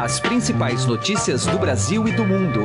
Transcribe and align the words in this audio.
As 0.00 0.18
principais 0.18 0.86
notícias 0.86 1.44
do 1.44 1.58
Brasil 1.58 2.08
e 2.08 2.12
do 2.12 2.24
mundo. 2.24 2.64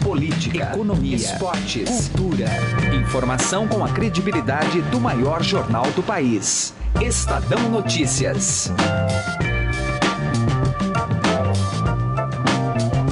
Política, 0.00 0.70
economia, 0.72 1.16
esportes, 1.16 2.08
cultura. 2.10 2.46
Informação 2.94 3.66
com 3.66 3.84
a 3.84 3.88
credibilidade 3.88 4.80
do 4.82 5.00
maior 5.00 5.42
jornal 5.42 5.90
do 5.96 6.02
país. 6.02 6.72
Estadão 7.02 7.68
Notícias. 7.68 8.70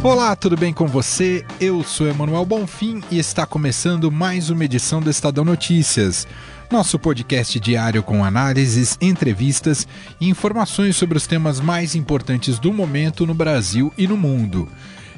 Olá, 0.05 0.37
tudo 0.37 0.57
bem 0.57 0.73
com 0.73 0.87
você? 0.87 1.45
Eu 1.59 1.83
sou 1.83 2.07
Emanuel 2.07 2.47
Bonfim 2.47 3.03
e 3.11 3.19
está 3.19 3.45
começando 3.45 4.09
mais 4.13 4.51
uma 4.51 4.65
edição 4.65 5.01
do 5.01 5.11
Estadão 5.11 5.45
Notícias 5.45 6.29
nosso 6.71 6.99
podcast 6.99 7.61
diário 7.61 8.03
com 8.03 8.25
análises, 8.25 8.99
entrevistas 9.01 9.87
e 10.21 10.29
informações 10.29 10.97
sobre 10.97 11.17
os 11.17 11.27
temas 11.27 11.61
mais 11.61 11.95
importantes 11.95 12.59
do 12.59 12.73
momento 12.73 13.27
no 13.27 13.35
Brasil 13.35 13.93
e 13.97 14.07
no 14.07 14.17
mundo. 14.17 14.69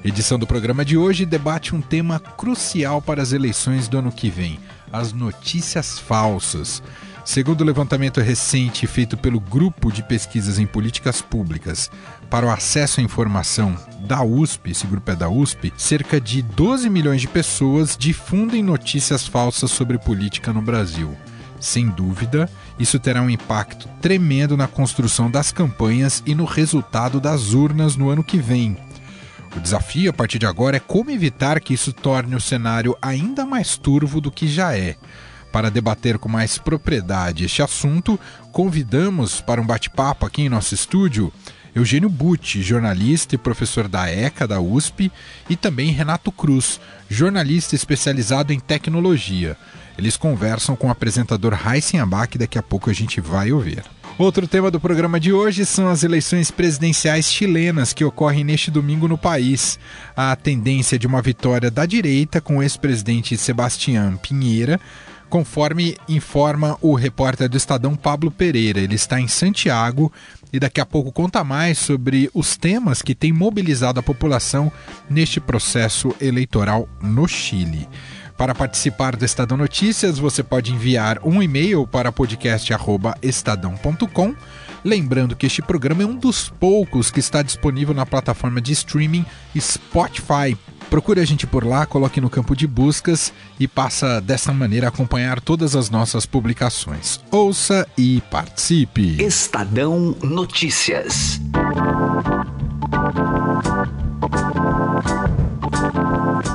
Edição 0.04 0.38
do 0.38 0.46
programa 0.46 0.84
de 0.84 0.96
hoje 0.96 1.24
debate 1.24 1.74
um 1.74 1.80
tema 1.80 2.20
crucial 2.20 3.00
para 3.00 3.22
as 3.22 3.32
eleições 3.32 3.88
do 3.88 3.98
ano 3.98 4.12
que 4.12 4.30
vem: 4.30 4.58
as 4.92 5.12
notícias 5.12 5.98
falsas. 5.98 6.82
Segundo 7.24 7.60
o 7.60 7.64
levantamento 7.64 8.22
recente 8.22 8.86
feito 8.86 9.16
pelo 9.16 9.38
Grupo 9.38 9.92
de 9.92 10.02
Pesquisas 10.02 10.58
em 10.58 10.66
Políticas 10.66 11.20
Públicas 11.20 11.90
para 12.30 12.46
o 12.46 12.50
Acesso 12.50 13.00
à 13.00 13.02
Informação 13.02 13.76
da 14.00 14.22
USP, 14.22 14.70
esse 14.70 14.86
grupo 14.86 15.10
é 15.10 15.16
da 15.16 15.28
USP, 15.28 15.72
cerca 15.76 16.18
de 16.18 16.40
12 16.40 16.88
milhões 16.88 17.20
de 17.20 17.28
pessoas 17.28 17.96
difundem 17.98 18.62
notícias 18.62 19.26
falsas 19.26 19.70
sobre 19.70 19.98
política 19.98 20.54
no 20.54 20.62
Brasil. 20.62 21.14
Sem 21.60 21.88
dúvida, 21.88 22.48
isso 22.78 22.98
terá 22.98 23.20
um 23.20 23.30
impacto 23.30 23.88
tremendo 24.00 24.56
na 24.56 24.68
construção 24.68 25.30
das 25.30 25.50
campanhas 25.50 26.22
e 26.24 26.34
no 26.34 26.44
resultado 26.44 27.20
das 27.20 27.52
urnas 27.52 27.96
no 27.96 28.08
ano 28.10 28.22
que 28.22 28.38
vem. 28.38 28.76
O 29.56 29.60
desafio 29.60 30.10
a 30.10 30.12
partir 30.12 30.38
de 30.38 30.46
agora 30.46 30.76
é 30.76 30.80
como 30.80 31.10
evitar 31.10 31.60
que 31.60 31.74
isso 31.74 31.92
torne 31.92 32.36
o 32.36 32.40
cenário 32.40 32.96
ainda 33.02 33.44
mais 33.44 33.76
turvo 33.76 34.20
do 34.20 34.30
que 34.30 34.46
já 34.46 34.76
é. 34.76 34.96
Para 35.50 35.70
debater 35.70 36.18
com 36.18 36.28
mais 36.28 36.58
propriedade 36.58 37.44
este 37.44 37.62
assunto, 37.62 38.20
convidamos 38.52 39.40
para 39.40 39.60
um 39.60 39.66
bate-papo 39.66 40.26
aqui 40.26 40.42
em 40.42 40.48
nosso 40.48 40.74
estúdio 40.74 41.32
Eugênio 41.74 42.08
Butti, 42.08 42.62
jornalista 42.62 43.34
e 43.34 43.38
professor 43.38 43.88
da 43.88 44.10
ECA 44.10 44.46
da 44.46 44.60
USP, 44.60 45.12
e 45.48 45.56
também 45.56 45.92
Renato 45.92 46.32
Cruz, 46.32 46.80
jornalista 47.08 47.74
especializado 47.74 48.52
em 48.52 48.58
tecnologia. 48.58 49.56
Eles 49.98 50.16
conversam 50.16 50.76
com 50.76 50.86
o 50.86 50.90
apresentador 50.90 51.52
Heisen 51.54 52.00
que 52.30 52.38
daqui 52.38 52.56
a 52.56 52.62
pouco 52.62 52.88
a 52.88 52.92
gente 52.92 53.20
vai 53.20 53.50
ouvir. 53.50 53.82
Outro 54.16 54.46
tema 54.48 54.70
do 54.70 54.80
programa 54.80 55.18
de 55.18 55.32
hoje 55.32 55.66
são 55.66 55.88
as 55.88 56.02
eleições 56.02 56.50
presidenciais 56.50 57.30
chilenas 57.30 57.92
que 57.92 58.04
ocorrem 58.04 58.44
neste 58.44 58.70
domingo 58.70 59.08
no 59.08 59.18
país. 59.18 59.78
A 60.16 60.34
tendência 60.36 60.98
de 60.98 61.06
uma 61.06 61.20
vitória 61.20 61.70
da 61.70 61.84
direita 61.84 62.40
com 62.40 62.58
o 62.58 62.62
ex-presidente 62.62 63.36
Sebastião 63.36 64.16
Pinheira, 64.16 64.80
conforme 65.28 65.96
informa 66.08 66.78
o 66.80 66.94
repórter 66.94 67.48
do 67.48 67.56
Estadão 67.56 67.94
Pablo 67.94 68.30
Pereira. 68.30 68.80
Ele 68.80 68.94
está 68.94 69.20
em 69.20 69.28
Santiago 69.28 70.12
e 70.52 70.58
daqui 70.58 70.80
a 70.80 70.86
pouco 70.86 71.12
conta 71.12 71.44
mais 71.44 71.78
sobre 71.78 72.30
os 72.32 72.56
temas 72.56 73.02
que 73.02 73.14
têm 73.14 73.32
mobilizado 73.32 74.00
a 74.00 74.02
população 74.02 74.72
neste 75.08 75.40
processo 75.40 76.14
eleitoral 76.20 76.88
no 77.00 77.28
Chile. 77.28 77.88
Para 78.38 78.54
participar 78.54 79.14
do 79.16 79.24
Estadão 79.24 79.58
Notícias, 79.58 80.20
você 80.20 80.44
pode 80.44 80.72
enviar 80.72 81.18
um 81.24 81.42
e-mail 81.42 81.84
para 81.88 82.12
podcast@estadão.com. 82.12 84.34
Lembrando 84.84 85.34
que 85.34 85.44
este 85.44 85.60
programa 85.60 86.04
é 86.04 86.06
um 86.06 86.14
dos 86.14 86.48
poucos 86.48 87.10
que 87.10 87.18
está 87.18 87.42
disponível 87.42 87.92
na 87.92 88.06
plataforma 88.06 88.60
de 88.60 88.72
streaming 88.72 89.26
Spotify. 89.58 90.56
Procure 90.88 91.20
a 91.20 91.24
gente 91.24 91.48
por 91.48 91.66
lá, 91.66 91.84
coloque 91.84 92.20
no 92.20 92.30
campo 92.30 92.54
de 92.54 92.68
buscas 92.68 93.32
e 93.58 93.66
passa 93.66 94.20
dessa 94.20 94.52
maneira 94.52 94.86
a 94.86 94.90
acompanhar 94.90 95.40
todas 95.40 95.74
as 95.74 95.90
nossas 95.90 96.24
publicações. 96.24 97.18
Ouça 97.32 97.88
e 97.98 98.20
participe. 98.30 99.20
Estadão 99.20 100.14
Notícias. 100.22 101.40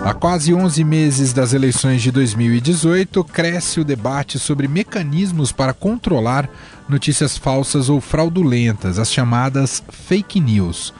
Há 0.05 0.13
quase 0.13 0.53
11 0.53 0.83
meses 0.83 1.31
das 1.31 1.53
eleições 1.53 2.01
de 2.01 2.11
2018, 2.11 3.23
cresce 3.23 3.79
o 3.79 3.85
debate 3.85 4.37
sobre 4.37 4.67
mecanismos 4.67 5.53
para 5.53 5.73
controlar 5.73 6.49
notícias 6.89 7.37
falsas 7.37 7.87
ou 7.87 8.01
fraudulentas, 8.01 8.99
as 8.99 9.09
chamadas 9.09 9.81
fake 9.89 10.41
news. 10.41 10.93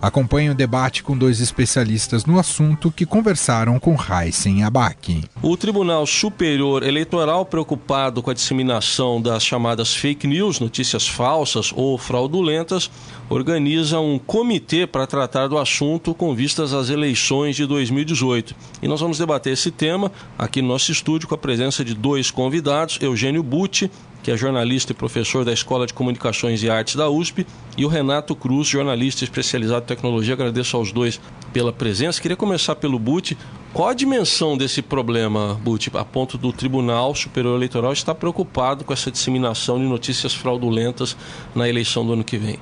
Acompanhe 0.00 0.50
o 0.50 0.54
debate 0.54 1.02
com 1.02 1.18
dois 1.18 1.40
especialistas 1.40 2.24
no 2.24 2.38
assunto 2.38 2.90
que 2.90 3.04
conversaram 3.04 3.80
com 3.80 3.96
Heisen 3.96 4.62
Abac. 4.62 5.24
O 5.42 5.56
Tribunal 5.56 6.06
Superior 6.06 6.84
Eleitoral, 6.84 7.44
preocupado 7.44 8.22
com 8.22 8.30
a 8.30 8.34
disseminação 8.34 9.20
das 9.20 9.44
chamadas 9.44 9.94
fake 9.94 10.26
news, 10.26 10.60
notícias 10.60 11.08
falsas 11.08 11.72
ou 11.74 11.98
fraudulentas, 11.98 12.88
organiza 13.28 13.98
um 13.98 14.18
comitê 14.18 14.86
para 14.86 15.06
tratar 15.06 15.48
do 15.48 15.58
assunto 15.58 16.14
com 16.14 16.34
vistas 16.34 16.72
às 16.72 16.90
eleições 16.90 17.56
de 17.56 17.66
2018. 17.66 18.54
E 18.80 18.86
nós 18.86 19.00
vamos 19.00 19.18
debater 19.18 19.52
esse 19.52 19.70
tema 19.70 20.12
aqui 20.38 20.62
no 20.62 20.68
nosso 20.68 20.92
estúdio 20.92 21.28
com 21.28 21.34
a 21.34 21.38
presença 21.38 21.84
de 21.84 21.94
dois 21.94 22.30
convidados, 22.30 22.98
Eugênio 23.02 23.42
Butti, 23.42 23.90
que 24.28 24.32
é 24.32 24.36
jornalista 24.36 24.92
e 24.92 24.94
professor 24.94 25.42
da 25.42 25.54
Escola 25.54 25.86
de 25.86 25.94
Comunicações 25.94 26.62
e 26.62 26.68
Artes 26.68 26.96
da 26.96 27.08
USP, 27.08 27.46
e 27.78 27.86
o 27.86 27.88
Renato 27.88 28.36
Cruz, 28.36 28.68
jornalista 28.68 29.24
especializado 29.24 29.84
em 29.84 29.86
tecnologia. 29.86 30.34
Agradeço 30.34 30.76
aos 30.76 30.92
dois 30.92 31.18
pela 31.50 31.72
presença. 31.72 32.20
Queria 32.20 32.36
começar 32.36 32.76
pelo 32.76 32.98
Butti. 32.98 33.38
Qual 33.72 33.88
a 33.88 33.94
dimensão 33.94 34.54
desse 34.54 34.82
problema, 34.82 35.58
Butti, 35.64 35.90
a 35.94 36.04
ponto 36.04 36.36
do 36.36 36.52
Tribunal 36.52 37.14
Superior 37.14 37.56
Eleitoral 37.56 37.94
estar 37.94 38.14
preocupado 38.14 38.84
com 38.84 38.92
essa 38.92 39.10
disseminação 39.10 39.78
de 39.78 39.86
notícias 39.86 40.34
fraudulentas 40.34 41.16
na 41.54 41.66
eleição 41.66 42.04
do 42.04 42.12
ano 42.12 42.22
que 42.22 42.36
vem? 42.36 42.58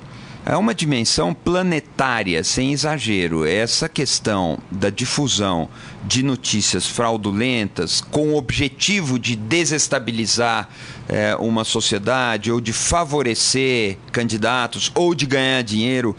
É 0.49 0.55
uma 0.55 0.73
dimensão 0.73 1.33
planetária, 1.33 2.41
sem 2.41 2.71
exagero. 2.71 3.45
Essa 3.45 3.89
questão 3.89 4.57
da 4.71 4.89
difusão 4.89 5.67
de 6.05 6.23
notícias 6.23 6.87
fraudulentas 6.87 7.99
com 7.99 8.29
o 8.29 8.37
objetivo 8.37 9.19
de 9.19 9.35
desestabilizar 9.35 10.69
é, 11.09 11.35
uma 11.35 11.63
sociedade 11.63 12.51
ou 12.51 12.59
de 12.59 12.73
favorecer 12.73 13.97
candidatos 14.11 14.91
ou 14.93 15.15
de 15.15 15.25
ganhar 15.25 15.61
dinheiro 15.61 16.15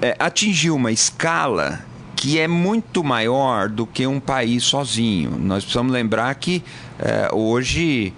é, 0.00 0.16
atingiu 0.18 0.76
uma 0.76 0.92
escala 0.92 1.84
que 2.16 2.38
é 2.38 2.48
muito 2.48 3.04
maior 3.04 3.68
do 3.68 3.86
que 3.86 4.06
um 4.06 4.18
país 4.18 4.64
sozinho. 4.64 5.38
Nós 5.38 5.62
precisamos 5.62 5.92
lembrar 5.92 6.34
que 6.34 6.64
é, 6.98 7.28
hoje 7.32 8.12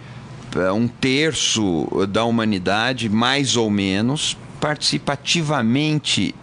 é, 0.56 0.72
um 0.72 0.88
terço 0.88 1.86
da 2.08 2.24
humanidade, 2.24 3.08
mais 3.08 3.56
ou 3.56 3.70
menos, 3.70 4.36
participa 4.58 5.12
ativamente 5.12 6.34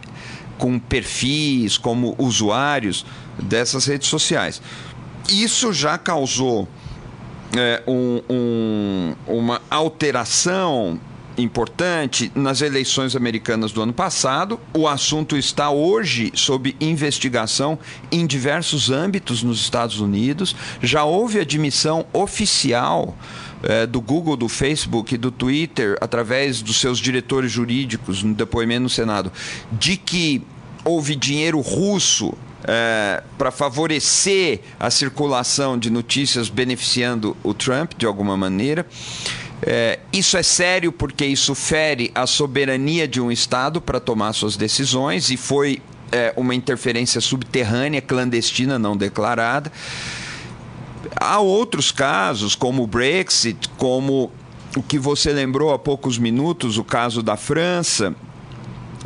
com 0.58 0.78
perfis, 0.78 1.78
como 1.78 2.16
usuários 2.18 3.06
dessas 3.42 3.86
redes 3.86 4.08
sociais. 4.08 4.62
Isso 5.30 5.74
já 5.74 5.98
causou 5.98 6.68
é, 7.56 7.84
um, 7.88 8.22
um, 8.30 9.16
uma 9.28 9.62
alteração 9.70 11.00
importante 11.38 12.32
nas 12.34 12.62
eleições 12.62 13.16
americanas 13.16 13.72
do 13.72 13.82
ano 13.82 13.94
passado. 13.94 14.60
O 14.74 14.88
assunto 14.88 15.38
está 15.38 15.70
hoje 15.70 16.32
sob 16.34 16.76
investigação 16.82 17.78
em 18.12 18.26
diversos 18.26 18.90
âmbitos 18.90 19.44
nos 19.44 19.60
Estados 19.60 20.00
Unidos. 20.00 20.56
Já 20.82 21.04
houve 21.04 21.40
admissão 21.40 22.06
oficial 22.12 23.16
é, 23.64 23.86
do 23.86 24.02
Google, 24.02 24.36
do 24.36 24.50
Facebook 24.50 25.14
e 25.14 25.18
do 25.18 25.32
Twitter, 25.32 25.98
através 26.02 26.62
dos 26.62 26.80
seus 26.80 27.00
diretores 27.00 27.52
jurídicos, 27.52 28.24
no 28.24 28.34
depoimento 28.34 28.84
no 28.84 28.90
Senado, 28.90 29.32
de 29.72 29.96
que 29.98 30.42
houve 30.84 31.16
dinheiro 31.16 31.60
russo 31.60 32.34
é, 32.64 33.24
para 33.38 33.52
favorecer 33.52 34.62
a 34.80 34.90
circulação 34.90 35.78
de 35.78 35.90
notícias 35.90 36.50
beneficiando 36.50 37.36
o 37.44 37.54
Trump 37.54 37.94
de 37.98 38.06
alguma 38.06 38.36
maneira. 38.36 38.86
É, 39.62 40.00
isso 40.14 40.38
é 40.38 40.44
sério 40.44 40.92
porque 40.92 41.26
isso 41.26 41.56
fere 41.56 42.12
a 42.14 42.28
soberania 42.28 43.08
de 43.08 43.20
um 43.20 43.32
Estado 43.32 43.82
para 43.82 44.00
tomar 44.00 44.34
suas 44.34 44.56
decisões 44.56 45.30
e 45.32 45.38
foi 45.38 45.82
é, 46.12 46.34
uma 46.38 46.54
interferência 46.54 47.20
subterrânea, 47.20 48.02
clandestina, 48.02 48.78
não 48.78 48.96
declarada. 48.96 49.72
Há 51.16 51.40
outros 51.40 51.92
casos, 51.92 52.56
como 52.56 52.84
o 52.84 52.88
Brexit, 52.88 53.70
como 53.78 54.32
o 54.76 54.84
que 54.84 55.00
você 55.00 55.32
lembrou 55.32 55.74
há 55.74 55.80
poucos 55.80 56.18
minutos, 56.18 56.78
o 56.78 56.84
caso 56.84 57.24
da 57.24 57.36
França. 57.36 58.16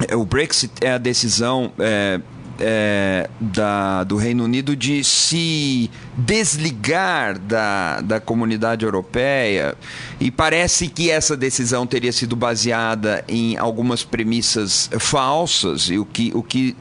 É, 0.07 0.15
o 0.15 0.25
Brexit 0.25 0.73
é 0.81 0.91
a 0.93 0.97
decisão 0.97 1.71
é, 1.79 2.19
é, 2.61 3.29
da, 3.39 4.03
do 4.03 4.15
Reino 4.15 4.43
Unido 4.43 4.75
de 4.75 5.03
se 5.03 5.89
desligar 6.15 7.39
da, 7.39 8.01
da 8.01 8.19
comunidade 8.19 8.85
europeia 8.85 9.75
e 10.19 10.29
parece 10.29 10.87
que 10.87 11.09
essa 11.09 11.35
decisão 11.35 11.87
teria 11.87 12.11
sido 12.11 12.35
baseada 12.35 13.23
em 13.27 13.57
algumas 13.57 14.03
premissas 14.03 14.89
falsas 14.99 15.89
e 15.89 15.97
o 15.97 16.05
que, 16.05 16.31
o 16.35 16.43
que 16.43 16.75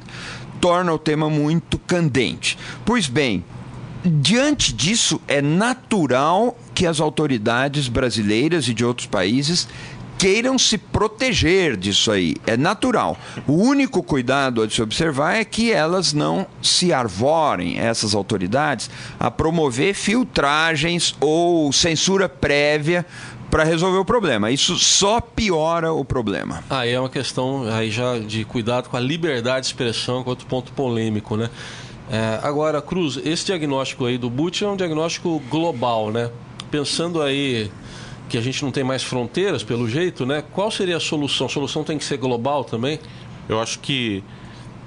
torna 0.61 0.93
o 0.93 0.99
tema 0.99 1.31
muito 1.31 1.79
candente. 1.79 2.59
Pois 2.85 3.09
bem, 3.09 3.43
diante 4.05 4.73
disso, 4.73 5.21
é 5.27 5.41
natural 5.41 6.57
que 6.75 6.87
as 6.87 7.01
autoridades 7.01 7.89
brasileiras 7.89 8.69
e 8.69 8.75
de 8.75 8.85
outros 8.85 9.07
países 9.07 9.67
queiram 10.21 10.59
se 10.59 10.77
proteger 10.77 11.79
disso 11.79 12.13
aí. 12.13 12.37
É 12.47 12.55
natural. 12.55 13.17
O 13.47 13.55
único 13.55 14.03
cuidado 14.03 14.63
a 14.63 14.69
se 14.69 14.83
observar 14.83 15.37
é 15.37 15.45
que 15.47 15.73
elas 15.73 16.13
não 16.13 16.47
se 16.61 16.93
arvorem, 16.93 17.79
essas 17.79 18.15
autoridades, 18.15 18.91
a 19.19 19.31
promover 19.31 19.95
filtragens 19.95 21.17
ou 21.19 21.73
censura 21.73 22.29
prévia 22.29 23.07
para 23.51 23.65
resolver 23.65 23.97
o 23.97 24.05
problema. 24.05 24.51
Isso 24.51 24.77
só 24.77 25.23
piora 25.23 25.91
o 25.91 26.05
problema. 26.05 26.63
Aí 26.69 26.91
é 26.91 27.01
uma 27.01 27.09
questão 27.09 27.65
aí 27.73 27.91
já 27.91 28.19
de 28.19 28.45
cuidado 28.45 28.91
com 28.91 28.99
a 28.99 29.01
liberdade 29.01 29.63
de 29.63 29.67
expressão, 29.69 30.23
com 30.23 30.29
outro 30.29 30.47
ponto 30.47 30.71
polêmico, 30.73 31.35
né? 31.35 31.49
É, 32.11 32.39
agora, 32.43 32.83
Cruz, 32.83 33.19
esse 33.25 33.47
diagnóstico 33.47 34.05
aí 34.05 34.19
do 34.19 34.29
Butch 34.29 34.61
é 34.61 34.69
um 34.69 34.77
diagnóstico 34.77 35.41
global, 35.49 36.11
né? 36.11 36.31
Pensando 36.71 37.23
aí 37.23 37.71
que 38.31 38.39
a 38.39 38.41
gente 38.41 38.63
não 38.63 38.71
tem 38.71 38.85
mais 38.85 39.03
fronteiras, 39.03 39.65
pelo 39.65 39.89
jeito, 39.89 40.25
né? 40.25 40.43
Qual 40.53 40.71
seria 40.71 40.97
a 40.97 41.01
solução? 41.01 41.49
A 41.49 41.51
solução 41.51 41.83
tem 41.83 41.99
que 41.99 42.05
ser 42.05 42.17
global 42.17 42.65
também? 42.65 43.01
Eu 43.49 43.61
acho 43.61 43.81
que 43.81 44.23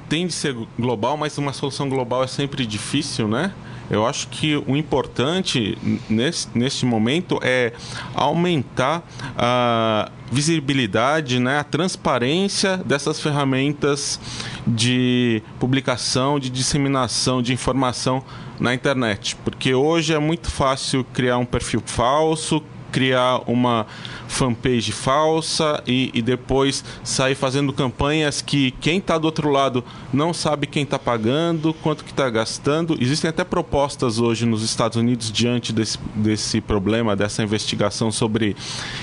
tem 0.07 0.25
de 0.25 0.33
ser 0.33 0.55
global, 0.79 1.17
mas 1.17 1.37
uma 1.37 1.51
solução 1.51 1.89
global 1.89 2.23
é 2.23 2.27
sempre 2.27 2.65
difícil, 2.65 3.27
né? 3.27 3.53
Eu 3.89 4.07
acho 4.07 4.29
que 4.29 4.55
o 4.55 4.77
importante 4.77 5.77
nesse, 6.09 6.47
nesse 6.55 6.85
momento 6.85 7.37
é 7.43 7.73
aumentar 8.15 9.03
a 9.37 10.09
visibilidade, 10.31 11.37
né, 11.37 11.59
a 11.59 11.63
transparência 11.63 12.77
dessas 12.77 13.19
ferramentas 13.19 14.19
de 14.65 15.43
publicação, 15.59 16.39
de 16.39 16.49
disseminação 16.49 17.41
de 17.41 17.53
informação 17.53 18.23
na 18.59 18.73
internet. 18.73 19.35
Porque 19.43 19.73
hoje 19.75 20.13
é 20.13 20.19
muito 20.19 20.49
fácil 20.49 21.05
criar 21.13 21.37
um 21.37 21.45
perfil 21.45 21.83
falso, 21.85 22.63
criar 22.93 23.41
uma 23.47 23.87
fanpage 24.27 24.91
falsa 24.91 25.83
e, 25.85 26.11
e 26.13 26.21
depois 26.21 26.85
sair 27.03 27.33
fazendo 27.33 27.73
campanhas 27.73 28.39
que 28.39 28.71
quem 28.79 28.99
está 28.99 29.17
do 29.17 29.25
outro 29.25 29.49
lado 29.49 29.83
não 30.13 30.31
sabe 30.31 30.67
quem 30.67 30.83
está 30.83 30.99
pagando, 30.99 31.73
quanto 31.73 32.05
que 32.05 32.11
está 32.11 32.29
gastando. 32.29 32.95
Existem 33.01 33.29
até 33.29 33.43
propostas 33.43 34.19
hoje 34.19 34.45
nos 34.45 34.61
Estados 34.63 34.95
Unidos 34.95 35.31
diante 35.31 35.73
desse, 35.73 35.97
desse 36.15 36.61
problema, 36.61 37.15
dessa 37.15 37.41
investigação 37.41 38.11
sobre 38.11 38.55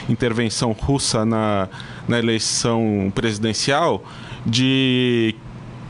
intervenção 0.08 0.70
russa 0.70 1.24
na, 1.24 1.68
na 2.06 2.18
eleição 2.18 3.12
presidencial, 3.12 4.04
de 4.46 5.34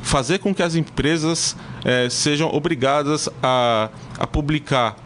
fazer 0.03 0.39
com 0.39 0.55
que 0.55 0.63
as 0.63 0.75
empresas 0.75 1.55
eh, 1.85 2.09
sejam 2.09 2.49
obrigadas 2.49 3.29
a, 3.43 3.91
a 4.19 4.27
publicar 4.27 4.97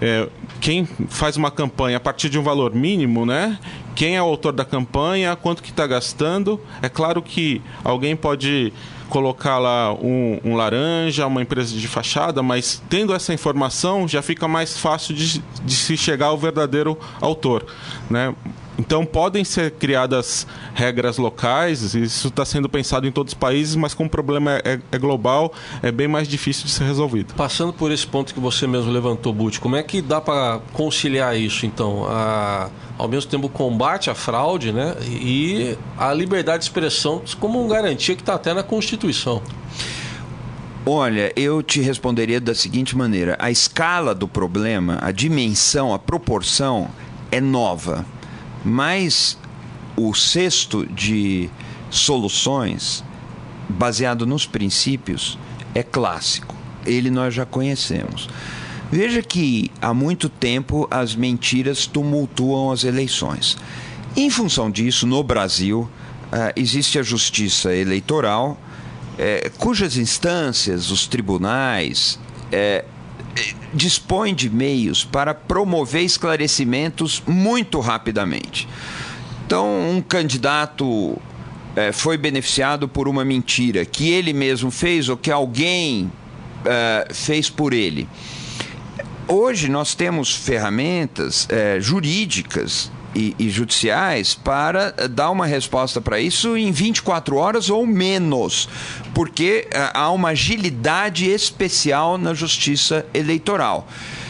é, 0.00 0.28
quem 0.62 0.86
faz 1.08 1.36
uma 1.36 1.50
campanha 1.50 1.96
a 1.96 2.00
partir 2.00 2.28
de 2.28 2.38
um 2.38 2.42
valor 2.42 2.72
mínimo, 2.72 3.26
né? 3.26 3.58
Quem 3.96 4.16
é 4.16 4.22
o 4.22 4.26
autor 4.26 4.52
da 4.52 4.64
campanha, 4.64 5.34
quanto 5.34 5.60
que 5.60 5.70
está 5.70 5.88
gastando. 5.88 6.58
É 6.80 6.88
claro 6.88 7.20
que 7.20 7.60
alguém 7.82 8.14
pode 8.14 8.72
colocar 9.08 9.58
lá 9.58 9.92
um, 9.92 10.40
um, 10.44 10.54
laranja, 10.54 11.26
uma 11.26 11.42
empresa 11.42 11.76
de 11.76 11.88
fachada, 11.88 12.44
mas 12.44 12.80
tendo 12.88 13.12
essa 13.12 13.34
informação 13.34 14.06
já 14.06 14.22
fica 14.22 14.46
mais 14.46 14.78
fácil 14.78 15.14
de, 15.16 15.42
de 15.64 15.74
se 15.74 15.96
chegar 15.96 16.26
ao 16.26 16.38
verdadeiro 16.38 16.96
autor, 17.20 17.66
né? 18.08 18.32
Então 18.82 19.06
podem 19.06 19.44
ser 19.44 19.70
criadas 19.70 20.44
regras 20.74 21.16
locais, 21.16 21.94
isso 21.94 22.26
está 22.26 22.44
sendo 22.44 22.68
pensado 22.68 23.06
em 23.06 23.12
todos 23.12 23.32
os 23.32 23.38
países, 23.38 23.76
mas 23.76 23.94
como 23.94 24.08
o 24.08 24.10
problema 24.10 24.60
é, 24.64 24.80
é, 24.90 24.98
global, 24.98 25.52
é 25.80 25.92
bem 25.92 26.08
mais 26.08 26.26
difícil 26.26 26.64
de 26.64 26.72
ser 26.72 26.82
resolvido. 26.82 27.32
Passando 27.34 27.72
por 27.72 27.92
esse 27.92 28.04
ponto 28.04 28.34
que 28.34 28.40
você 28.40 28.66
mesmo 28.66 28.90
levantou, 28.90 29.32
Butch, 29.32 29.60
como 29.60 29.76
é 29.76 29.84
que 29.84 30.02
dá 30.02 30.20
para 30.20 30.58
conciliar 30.72 31.38
isso, 31.38 31.64
então? 31.64 32.06
A, 32.08 32.70
ao 32.98 33.06
mesmo 33.06 33.30
tempo, 33.30 33.46
o 33.46 33.50
combate 33.50 34.10
à 34.10 34.16
fraude 34.16 34.72
né, 34.72 34.96
e 35.00 35.78
a 35.96 36.12
liberdade 36.12 36.58
de 36.58 36.64
expressão 36.64 37.22
como 37.38 37.64
garantia 37.68 38.16
que 38.16 38.22
está 38.22 38.34
até 38.34 38.52
na 38.52 38.64
Constituição. 38.64 39.40
Olha, 40.84 41.32
eu 41.36 41.62
te 41.62 41.80
responderia 41.80 42.40
da 42.40 42.52
seguinte 42.52 42.96
maneira: 42.96 43.36
a 43.38 43.48
escala 43.48 44.12
do 44.12 44.26
problema, 44.26 44.98
a 45.00 45.12
dimensão, 45.12 45.94
a 45.94 46.00
proporção 46.00 46.88
é 47.30 47.40
nova 47.40 48.04
mas 48.64 49.38
o 49.96 50.14
cesto 50.14 50.86
de 50.86 51.50
soluções, 51.90 53.04
baseado 53.68 54.26
nos 54.26 54.46
princípios, 54.46 55.38
é 55.74 55.82
clássico. 55.82 56.54
Ele 56.84 57.10
nós 57.10 57.34
já 57.34 57.44
conhecemos. 57.44 58.28
Veja 58.90 59.22
que 59.22 59.70
há 59.80 59.94
muito 59.94 60.28
tempo 60.28 60.86
as 60.90 61.14
mentiras 61.14 61.86
tumultuam 61.86 62.70
as 62.70 62.84
eleições. 62.84 63.56
Em 64.14 64.28
função 64.28 64.70
disso, 64.70 65.06
no 65.06 65.22
Brasil, 65.22 65.88
uh, 66.26 66.52
existe 66.54 66.98
a 66.98 67.02
justiça 67.02 67.74
eleitoral, 67.74 68.60
uh, 69.14 69.58
cujas 69.58 69.96
instâncias, 69.96 70.90
os 70.90 71.06
tribunais, 71.06 72.18
uh, 72.48 72.91
dispõe 73.72 74.34
de 74.34 74.50
meios 74.50 75.04
para 75.04 75.34
promover 75.34 76.02
esclarecimentos 76.02 77.22
muito 77.26 77.80
rapidamente. 77.80 78.68
Então, 79.46 79.90
um 79.90 80.00
candidato 80.00 81.18
é, 81.74 81.92
foi 81.92 82.16
beneficiado 82.16 82.88
por 82.88 83.08
uma 83.08 83.24
mentira 83.24 83.84
que 83.84 84.10
ele 84.10 84.32
mesmo 84.32 84.70
fez 84.70 85.08
ou 85.08 85.16
que 85.16 85.30
alguém 85.30 86.10
é, 86.64 87.08
fez 87.12 87.48
por 87.48 87.72
ele. 87.72 88.08
Hoje 89.26 89.68
nós 89.68 89.94
temos 89.94 90.34
ferramentas 90.34 91.46
é, 91.48 91.80
jurídicas 91.80 92.90
e, 93.14 93.34
e, 93.38 93.50
judiciais 93.50 94.34
para 94.34 94.94
eh, 94.96 95.08
dar 95.08 95.30
uma 95.30 95.46
resposta 95.46 96.00
para 96.00 96.20
isso 96.20 96.56
em 96.56 96.70
24 96.70 97.36
horas 97.36 97.70
ou 97.70 97.86
menos, 97.86 98.68
porque 99.14 99.68
uh, 99.68 99.90
há 99.94 100.10
uma 100.10 100.30
agilidade 100.30 101.28
especial 101.28 102.16
na 102.16 102.34
justiça 102.34 103.04
eleitoral. 103.12 103.86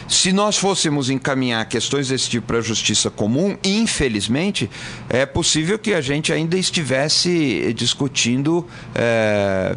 Se 0.08 0.30
nós 0.32 0.58
fôssemos 0.58 1.08
encaminhar 1.08 1.64
questões 1.66 2.08
desse 2.08 2.28
tipo 2.28 2.46
para 2.48 2.58
a 2.58 2.60
justiça 2.60 3.10
comum, 3.10 3.56
infelizmente, 3.64 4.68
é 5.08 5.24
possível 5.24 5.78
que 5.78 5.94
a 5.94 6.00
gente 6.00 6.32
ainda 6.32 6.58
estivesse 6.58 7.72
discutindo. 7.74 8.66
Eh, 8.94 9.76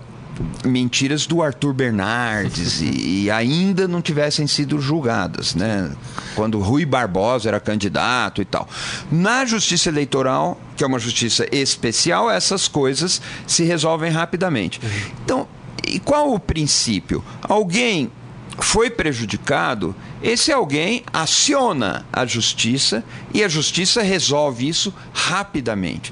mentiras 0.65 1.25
do 1.25 1.41
Arthur 1.41 1.73
Bernardes 1.73 2.81
e, 2.81 3.23
e, 3.25 3.31
ainda 3.31 3.87
não 3.87 4.01
tivessem 4.01 4.47
sido 4.47 4.79
julgadas, 4.79 5.55
né? 5.55 5.91
Quando 6.35 6.59
Rui 6.59 6.85
Barbosa 6.85 7.49
era 7.49 7.59
candidato 7.59 8.41
e 8.41 8.45
tal. 8.45 8.67
Na 9.11 9.45
justiça 9.45 9.89
eleitoral, 9.89 10.59
que 10.75 10.83
é 10.83 10.87
uma 10.87 10.99
justiça 10.99 11.47
especial, 11.51 12.29
essas 12.29 12.67
coisas 12.67 13.21
se 13.47 13.63
resolvem 13.63 14.11
rapidamente. 14.11 14.79
Então, 15.23 15.47
e 15.87 15.99
qual 15.99 16.33
o 16.33 16.39
princípio? 16.39 17.23
Alguém 17.41 18.11
foi 18.59 18.89
prejudicado, 18.89 19.95
esse 20.23 20.51
alguém 20.51 21.03
aciona 21.11 22.05
a 22.11 22.25
justiça 22.25 23.03
e 23.33 23.43
a 23.43 23.47
justiça 23.47 24.01
resolve 24.01 24.67
isso 24.67 24.93
rapidamente. 25.13 26.11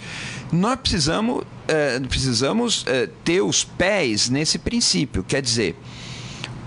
Nós 0.51 0.77
precisamos 0.79 1.43
é, 1.67 2.00
precisamos 2.00 2.84
é, 2.88 3.08
ter 3.24 3.41
os 3.41 3.63
pés 3.63 4.29
nesse 4.29 4.58
princípio. 4.58 5.24
Quer 5.24 5.41
dizer, 5.41 5.75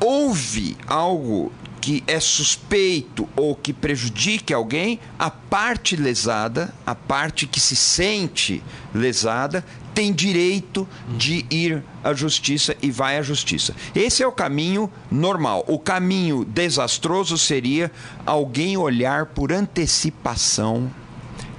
houve 0.00 0.76
algo 0.86 1.52
que 1.80 2.02
é 2.06 2.18
suspeito 2.18 3.28
ou 3.36 3.54
que 3.54 3.72
prejudique 3.72 4.52
alguém, 4.52 4.98
a 5.16 5.30
parte 5.30 5.94
lesada, 5.94 6.74
a 6.84 6.96
parte 6.96 7.46
que 7.46 7.60
se 7.60 7.76
sente 7.76 8.60
lesada, 8.92 9.64
tem 9.94 10.12
direito 10.12 10.86
de 11.16 11.46
ir 11.48 11.82
à 12.02 12.12
justiça 12.12 12.76
e 12.82 12.90
vai 12.90 13.16
à 13.16 13.22
justiça. 13.22 13.72
Esse 13.94 14.22
é 14.22 14.26
o 14.26 14.32
caminho 14.32 14.90
normal. 15.10 15.64
O 15.68 15.78
caminho 15.78 16.44
desastroso 16.44 17.38
seria 17.38 17.90
alguém 18.26 18.76
olhar 18.76 19.26
por 19.26 19.52
antecipação 19.52 20.90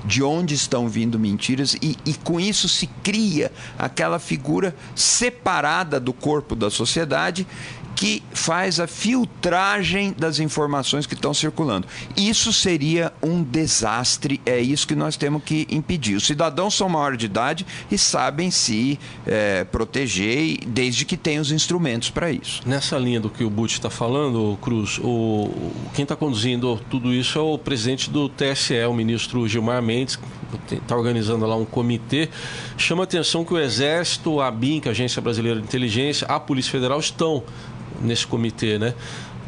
de 0.08 0.24
onde 0.24 0.56
estão 0.56 0.88
vindo 0.88 1.20
mentiras 1.20 1.76
e, 1.82 1.98
e 2.06 2.14
com 2.14 2.40
isso 2.40 2.70
se 2.70 2.88
cria 3.04 3.52
aquela 3.78 4.20
figura 4.20 4.74
separada 4.96 6.00
do 6.00 6.14
corpo 6.14 6.56
da 6.56 6.70
sociedade 6.70 7.46
que 7.98 8.22
faz 8.32 8.80
a 8.80 8.86
filtragem 8.86 10.14
das 10.16 10.40
informações 10.40 11.08
que 11.08 11.16
estão 11.16 11.34
circulando. 11.34 11.88
Isso 12.16 12.54
seria 12.54 13.12
um 13.24 13.42
desastre, 13.42 14.40
é 14.46 14.60
isso 14.60 14.88
que 14.88 14.94
nós 14.94 15.18
temos 15.18 15.44
que 15.44 15.68
impedir. 15.72 16.16
Os 16.16 16.28
cidadãos 16.28 16.76
são 16.76 16.88
maiores 16.88 17.18
de 17.18 17.26
idade 17.26 17.66
e 17.90 17.98
sabem 17.98 18.52
se 18.52 19.00
é, 19.26 19.64
proteger, 19.64 20.60
desde 20.68 21.06
que 21.06 21.18
tenham 21.18 21.42
os 21.42 21.52
instrumentos 21.52 22.12
para 22.12 22.32
isso. 22.32 22.62
Nessa 22.68 23.00
linha 23.00 23.20
do 23.20 23.32
que 23.32 23.44
o 23.44 23.50
Butch 23.50 23.74
está 23.74 23.90
falando, 23.90 24.56
Cruz, 24.62 25.00
o, 25.04 25.50
quem 25.96 26.04
está 26.04 26.16
conduzindo 26.16 26.80
tudo 26.92 27.12
isso 27.12 27.40
é 27.40 27.42
o 27.42 27.58
presidente 27.58 28.12
do 28.12 28.30
TSE, 28.30 28.76
o 28.88 28.94
ministro 28.94 29.48
Gilmar 29.48 29.82
Mendes, 29.82 30.20
está 30.72 30.96
organizando 30.96 31.48
lá 31.48 31.56
um 31.56 31.66
comitê. 31.66 32.30
Chama 32.78 33.06
atenção 33.06 33.44
que 33.44 33.56
o 33.56 33.60
Exército, 33.60 34.40
a 34.40 34.52
BIM, 34.52 34.80
que 34.80 34.88
é 34.88 34.92
a 34.92 34.94
Agência 34.94 35.20
Brasileira 35.20 35.60
de 35.60 35.66
Inteligência, 35.66 36.28
a 36.28 36.40
Polícia 36.40 36.72
Federal 36.72 37.00
estão 37.00 37.44
nesse 38.02 38.26
comitê, 38.28 38.78
né? 38.78 38.94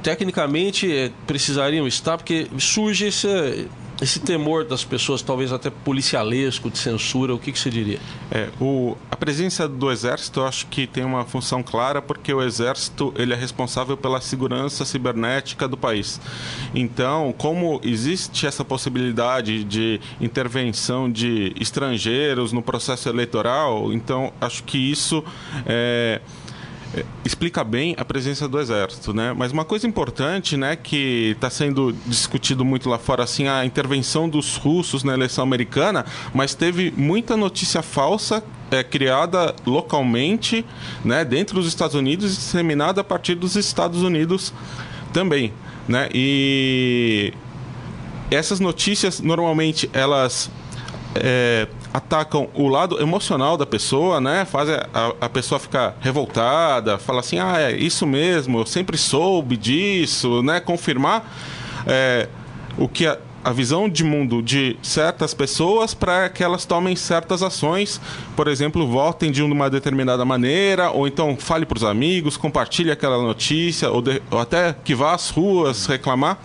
Tecnicamente 0.01 0.89
eh, 0.91 1.11
precisariam 1.27 1.85
estar, 1.85 2.17
porque 2.17 2.47
surge 2.57 3.07
esse, 3.07 3.67
esse 4.01 4.19
temor 4.19 4.63
das 4.63 4.83
pessoas, 4.83 5.21
talvez 5.21 5.51
até 5.51 5.69
policialesco, 5.69 6.69
de 6.69 6.77
censura, 6.77 7.33
o 7.33 7.39
que, 7.39 7.51
que 7.51 7.59
você 7.59 7.69
diria? 7.69 7.99
É, 8.31 8.49
o, 8.59 8.95
a 9.11 9.15
presença 9.15 9.67
do 9.67 9.91
Exército 9.91 10.39
eu 10.39 10.47
acho 10.47 10.67
que 10.67 10.87
tem 10.87 11.03
uma 11.03 11.25
função 11.25 11.61
clara, 11.61 12.01
porque 12.01 12.33
o 12.33 12.41
Exército 12.41 13.13
ele 13.17 13.33
é 13.33 13.35
responsável 13.35 13.97
pela 13.97 14.21
segurança 14.21 14.85
cibernética 14.85 15.67
do 15.67 15.75
país. 15.75 16.19
Então, 16.73 17.33
como 17.37 17.81
existe 17.83 18.47
essa 18.47 18.63
possibilidade 18.63 19.63
de 19.65 19.99
intervenção 20.21 21.11
de 21.11 21.53
estrangeiros 21.59 22.53
no 22.53 22.61
processo 22.61 23.09
eleitoral, 23.09 23.91
então 23.91 24.31
acho 24.39 24.63
que 24.63 24.77
isso 24.77 25.23
é, 25.65 25.79
é, 25.79 26.21
explica 27.23 27.63
bem 27.63 27.95
a 27.97 28.05
presença 28.05 28.47
do 28.47 28.59
exército, 28.59 29.13
né? 29.13 29.33
Mas 29.35 29.51
uma 29.51 29.63
coisa 29.63 29.85
importante, 29.85 30.57
né, 30.57 30.75
que 30.75 31.31
está 31.35 31.49
sendo 31.49 31.93
discutido 32.05 32.65
muito 32.65 32.89
lá 32.89 32.97
fora, 32.97 33.23
assim, 33.23 33.47
a 33.47 33.63
intervenção 33.63 34.27
dos 34.27 34.55
russos 34.55 35.03
na 35.03 35.13
eleição 35.13 35.43
americana, 35.43 36.05
mas 36.33 36.55
teve 36.55 36.91
muita 36.95 37.37
notícia 37.37 37.81
falsa 37.81 38.43
é, 38.71 38.83
criada 38.83 39.55
localmente, 39.65 40.65
né, 41.03 41.23
dentro 41.23 41.55
dos 41.55 41.67
Estados 41.67 41.95
Unidos 41.95 42.35
disseminada 42.35 43.01
a 43.01 43.03
partir 43.03 43.35
dos 43.35 43.55
Estados 43.55 44.01
Unidos 44.01 44.53
também, 45.13 45.53
né? 45.87 46.09
E 46.13 47.33
essas 48.31 48.59
notícias 48.59 49.19
normalmente 49.19 49.89
elas 49.93 50.51
é, 51.15 51.67
atacam 51.93 52.49
o 52.53 52.67
lado 52.67 53.01
emocional 53.01 53.57
da 53.57 53.65
pessoa, 53.65 54.21
né? 54.21 54.45
Fazem 54.45 54.75
a, 54.93 55.13
a 55.21 55.29
pessoa 55.29 55.59
ficar 55.59 55.97
revoltada, 55.99 56.97
fala 56.97 57.19
assim, 57.19 57.39
ah, 57.39 57.59
é 57.59 57.75
isso 57.75 58.05
mesmo, 58.05 58.59
eu 58.59 58.65
sempre 58.65 58.97
soube 58.97 59.57
disso, 59.57 60.43
né? 60.43 60.59
Confirmar 60.59 61.31
é, 61.87 62.27
o 62.77 62.87
que 62.87 63.07
a, 63.07 63.17
a 63.43 63.51
visão 63.51 63.89
de 63.89 64.03
mundo 64.03 64.41
de 64.41 64.77
certas 64.81 65.33
pessoas 65.33 65.93
para 65.93 66.29
que 66.29 66.43
elas 66.43 66.65
tomem 66.65 66.95
certas 66.95 67.41
ações, 67.41 67.99
por 68.35 68.47
exemplo, 68.47 68.85
votem 68.87 69.31
de 69.31 69.41
uma 69.41 69.69
determinada 69.69 70.23
maneira, 70.23 70.91
ou 70.91 71.07
então 71.07 71.35
fale 71.37 71.65
para 71.65 71.77
os 71.77 71.83
amigos, 71.83 72.37
compartilhe 72.37 72.91
aquela 72.91 73.21
notícia, 73.21 73.89
ou, 73.89 74.01
de, 74.01 74.21
ou, 74.29 74.39
até 74.39 74.75
que 74.83 74.93
vá 74.93 75.15
às 75.15 75.29
ruas 75.29 75.87
reclamar, 75.87 76.37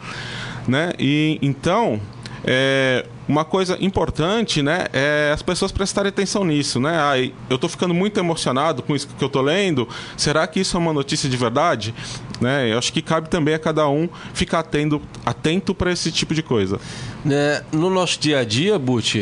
né? 0.67 0.93
E 0.99 1.39
então 1.43 2.01
é, 2.45 3.05
uma 3.27 3.45
coisa 3.45 3.77
importante, 3.81 4.63
né, 4.63 4.87
é 4.93 5.31
as 5.33 5.43
pessoas 5.43 5.73
prestarem 5.73 6.09
atenção 6.09 6.45
nisso, 6.45 6.79
né? 6.79 6.97
Ai, 6.97 7.33
eu 7.49 7.55
estou 7.55 7.71
ficando 7.71 7.95
muito 7.95 8.19
emocionado 8.21 8.83
com 8.83 8.95
isso 8.95 9.09
que 9.09 9.25
eu 9.25 9.27
estou 9.27 9.43
lendo. 9.43 9.89
Será 10.17 10.47
que 10.47 10.61
isso 10.61 10.77
é 10.77 10.81
uma 10.81 10.93
notícia 10.93 11.29
de 11.29 11.37
verdade? 11.37 11.95
Né? 12.41 12.73
Eu 12.73 12.79
acho 12.79 12.93
que 12.93 13.01
cabe 13.01 13.29
também 13.29 13.55
a 13.55 13.59
cada 13.59 13.89
um 13.89 14.09
ficar 14.33 14.61
atento, 14.61 15.01
atento 15.25 15.75
para 15.75 15.93
esse 15.93 16.11
tipo 16.11 16.35
de 16.35 16.43
coisa. 16.43 16.81
É, 17.29 17.63
no 17.73 17.89
nosso 17.89 18.19
dia 18.19 18.41
a 18.41 18.45
dia, 18.45 18.79
Buti, 18.79 19.21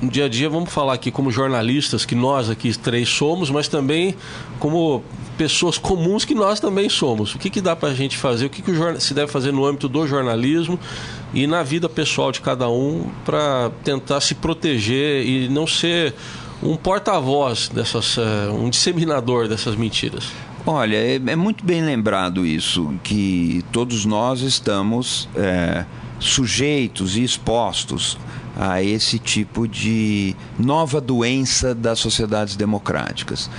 no 0.00 0.10
dia 0.10 0.26
a 0.26 0.28
dia 0.28 0.48
vamos 0.48 0.70
falar 0.70 0.94
aqui 0.94 1.10
como 1.10 1.30
jornalistas 1.30 2.04
que 2.04 2.14
nós 2.14 2.50
aqui 2.50 2.76
três 2.76 3.08
somos, 3.08 3.50
mas 3.50 3.66
também 3.66 4.14
como 4.58 5.02
pessoas 5.36 5.78
comuns 5.78 6.24
que 6.24 6.34
nós 6.34 6.60
também 6.60 6.88
somos. 6.88 7.34
O 7.34 7.38
que, 7.38 7.50
que 7.50 7.60
dá 7.60 7.74
para 7.74 7.88
a 7.88 7.94
gente 7.94 8.16
fazer? 8.16 8.46
O 8.46 8.50
que, 8.50 8.62
que 8.62 8.70
o 8.70 9.00
se 9.00 9.14
deve 9.14 9.30
fazer 9.30 9.52
no 9.52 9.64
âmbito 9.64 9.88
do 9.88 10.06
jornalismo 10.06 10.78
e 11.32 11.46
na 11.46 11.62
vida 11.62 11.88
pessoal 11.88 12.30
de 12.30 12.40
cada 12.40 12.68
um 12.68 13.10
para 13.24 13.70
tentar 13.82 14.20
se 14.20 14.34
proteger 14.34 15.26
e 15.26 15.48
não 15.48 15.66
ser 15.66 16.14
um 16.62 16.76
porta-voz 16.76 17.68
dessas, 17.68 18.16
uh, 18.16 18.22
um 18.52 18.70
disseminador 18.70 19.48
dessas 19.48 19.74
mentiras? 19.74 20.24
Olha, 20.66 20.96
é, 20.96 21.16
é, 21.16 21.36
muito 21.36 21.62
bem 21.62 21.82
lembrado 21.84 22.46
isso, 22.46 22.94
que 23.02 23.62
todos 23.70 24.06
nós 24.06 24.40
estamos 24.40 25.28
é, 25.36 25.84
sujeitos 26.18 27.18
e 27.18 27.22
expostos 27.22 28.16
a 28.56 28.82
esse 28.82 29.18
tipo 29.18 29.68
de 29.68 30.34
nova 30.58 31.02
doença 31.02 31.74
das 31.74 31.98
sociedades 31.98 32.56
democráticas. 32.56 33.50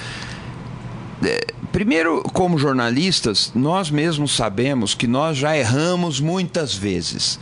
É, 1.23 1.45
primeiro, 1.71 2.23
como 2.33 2.57
jornalistas, 2.57 3.51
nós 3.53 3.91
mesmos 3.91 4.35
sabemos 4.35 4.95
que 4.95 5.05
nós 5.05 5.37
já 5.37 5.55
erramos 5.55 6.19
muitas 6.19 6.73
vezes. 6.73 7.39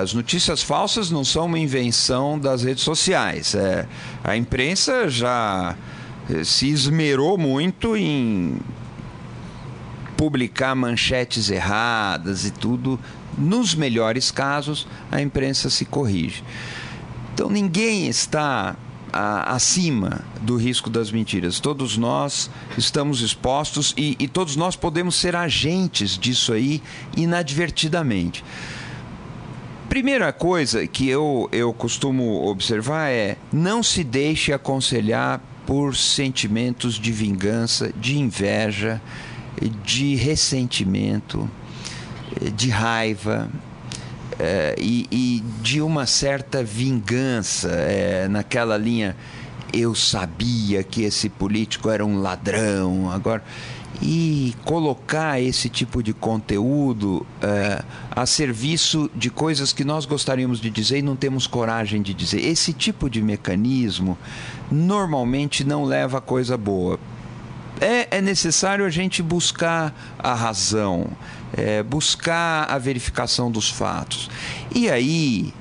As 0.00 0.14
notícias 0.14 0.62
falsas 0.62 1.10
não 1.10 1.22
são 1.22 1.44
uma 1.44 1.58
invenção 1.58 2.38
das 2.38 2.62
redes 2.62 2.82
sociais. 2.82 3.54
É, 3.54 3.86
a 4.24 4.38
imprensa 4.38 5.06
já 5.10 5.76
se 6.44 6.68
esmerou 6.68 7.36
muito 7.36 7.96
em 7.96 8.58
publicar 10.16 10.74
manchetes 10.74 11.50
erradas 11.50 12.44
e 12.44 12.50
tudo. 12.50 12.98
Nos 13.38 13.74
melhores 13.74 14.30
casos, 14.30 14.86
a 15.10 15.20
imprensa 15.20 15.70
se 15.70 15.84
corrige. 15.84 16.44
Então 17.32 17.48
ninguém 17.48 18.06
está 18.06 18.76
a, 19.12 19.54
acima 19.54 20.20
do 20.42 20.56
risco 20.56 20.90
das 20.90 21.10
mentiras. 21.10 21.60
Todos 21.60 21.96
nós 21.96 22.50
estamos 22.76 23.22
expostos 23.22 23.94
e, 23.96 24.16
e 24.18 24.28
todos 24.28 24.56
nós 24.56 24.76
podemos 24.76 25.14
ser 25.14 25.34
agentes 25.36 26.18
disso 26.18 26.52
aí 26.52 26.82
inadvertidamente. 27.16 28.44
Primeira 29.88 30.32
coisa 30.32 30.86
que 30.86 31.08
eu, 31.08 31.48
eu 31.50 31.72
costumo 31.72 32.46
observar 32.46 33.08
é 33.08 33.36
não 33.52 33.82
se 33.82 34.04
deixe 34.04 34.52
aconselhar 34.52 35.40
por 35.70 35.94
sentimentos 35.94 36.94
de 36.94 37.12
vingança, 37.12 37.92
de 37.96 38.18
inveja, 38.18 39.00
de 39.84 40.16
ressentimento, 40.16 41.48
de 42.56 42.68
raiva 42.70 43.48
é, 44.36 44.74
e, 44.76 45.06
e, 45.12 45.44
de 45.62 45.80
uma 45.80 46.06
certa 46.06 46.64
vingança 46.64 47.68
é, 47.68 48.26
naquela 48.26 48.76
linha. 48.76 49.16
Eu 49.72 49.94
sabia 49.94 50.82
que 50.82 51.02
esse 51.04 51.28
político 51.28 51.88
era 51.88 52.04
um 52.04 52.20
ladrão. 52.20 53.08
Agora 53.08 53.44
e 54.02 54.54
colocar 54.64 55.40
esse 55.40 55.68
tipo 55.68 56.02
de 56.02 56.14
conteúdo 56.14 57.26
é, 57.42 57.82
a 58.10 58.24
serviço 58.24 59.10
de 59.14 59.28
coisas 59.30 59.72
que 59.72 59.84
nós 59.84 60.06
gostaríamos 60.06 60.60
de 60.60 60.70
dizer 60.70 60.98
e 60.98 61.02
não 61.02 61.16
temos 61.16 61.46
coragem 61.46 62.00
de 62.00 62.14
dizer. 62.14 62.40
Esse 62.40 62.72
tipo 62.72 63.10
de 63.10 63.20
mecanismo 63.20 64.16
normalmente 64.70 65.64
não 65.64 65.84
leva 65.84 66.18
a 66.18 66.20
coisa 66.20 66.56
boa. 66.56 66.98
É, 67.80 68.18
é 68.18 68.20
necessário 68.20 68.84
a 68.84 68.90
gente 68.90 69.22
buscar 69.22 69.94
a 70.18 70.34
razão, 70.34 71.06
é, 71.52 71.82
buscar 71.82 72.64
a 72.70 72.78
verificação 72.78 73.50
dos 73.50 73.70
fatos. 73.70 74.30
E 74.74 74.90
aí, 74.90 75.52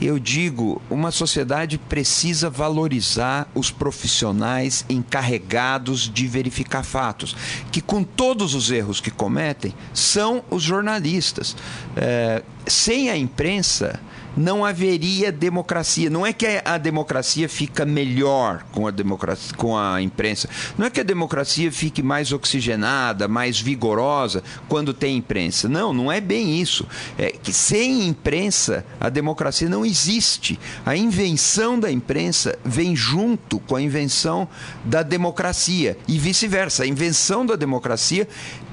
eu 0.00 0.18
digo, 0.18 0.80
uma 0.90 1.10
sociedade 1.10 1.78
precisa 1.78 2.50
valorizar 2.50 3.48
os 3.54 3.70
profissionais 3.70 4.84
encarregados 4.88 6.10
de 6.12 6.26
verificar 6.26 6.82
fatos, 6.82 7.36
que 7.72 7.80
com 7.80 8.02
todos 8.02 8.54
os 8.54 8.70
erros 8.70 9.00
que 9.00 9.10
cometem, 9.10 9.74
são 9.94 10.44
os 10.50 10.62
jornalistas. 10.62 11.56
É, 11.96 12.42
sem 12.66 13.10
a 13.10 13.16
imprensa, 13.16 14.00
não 14.36 14.64
haveria 14.64 15.32
democracia. 15.32 16.10
Não 16.10 16.26
é 16.26 16.32
que 16.32 16.60
a 16.64 16.78
democracia 16.78 17.48
fica 17.48 17.84
melhor 17.84 18.64
com 18.72 18.86
a 18.86 18.90
democracia, 18.90 19.56
com 19.56 19.76
a 19.76 20.02
imprensa. 20.02 20.48
Não 20.76 20.86
é 20.86 20.90
que 20.90 21.00
a 21.00 21.04
democracia 21.04 21.72
fique 21.72 22.02
mais 22.02 22.32
oxigenada, 22.32 23.26
mais 23.26 23.58
vigorosa 23.58 24.42
quando 24.68 24.92
tem 24.92 25.16
imprensa. 25.16 25.68
Não, 25.68 25.92
não 25.92 26.12
é 26.12 26.20
bem 26.20 26.60
isso. 26.60 26.86
É 27.18 27.30
que 27.30 27.52
sem 27.52 28.06
imprensa 28.06 28.84
a 29.00 29.08
democracia 29.08 29.68
não 29.68 29.84
existe. 29.84 30.58
A 30.84 30.96
invenção 30.96 31.78
da 31.78 31.90
imprensa 31.90 32.58
vem 32.64 32.94
junto 32.94 33.58
com 33.60 33.76
a 33.76 33.82
invenção 33.82 34.48
da 34.84 35.02
democracia 35.02 35.96
e 36.06 36.18
vice-versa. 36.18 36.82
A 36.82 36.86
invenção 36.86 37.46
da 37.46 37.56
democracia 37.56 38.28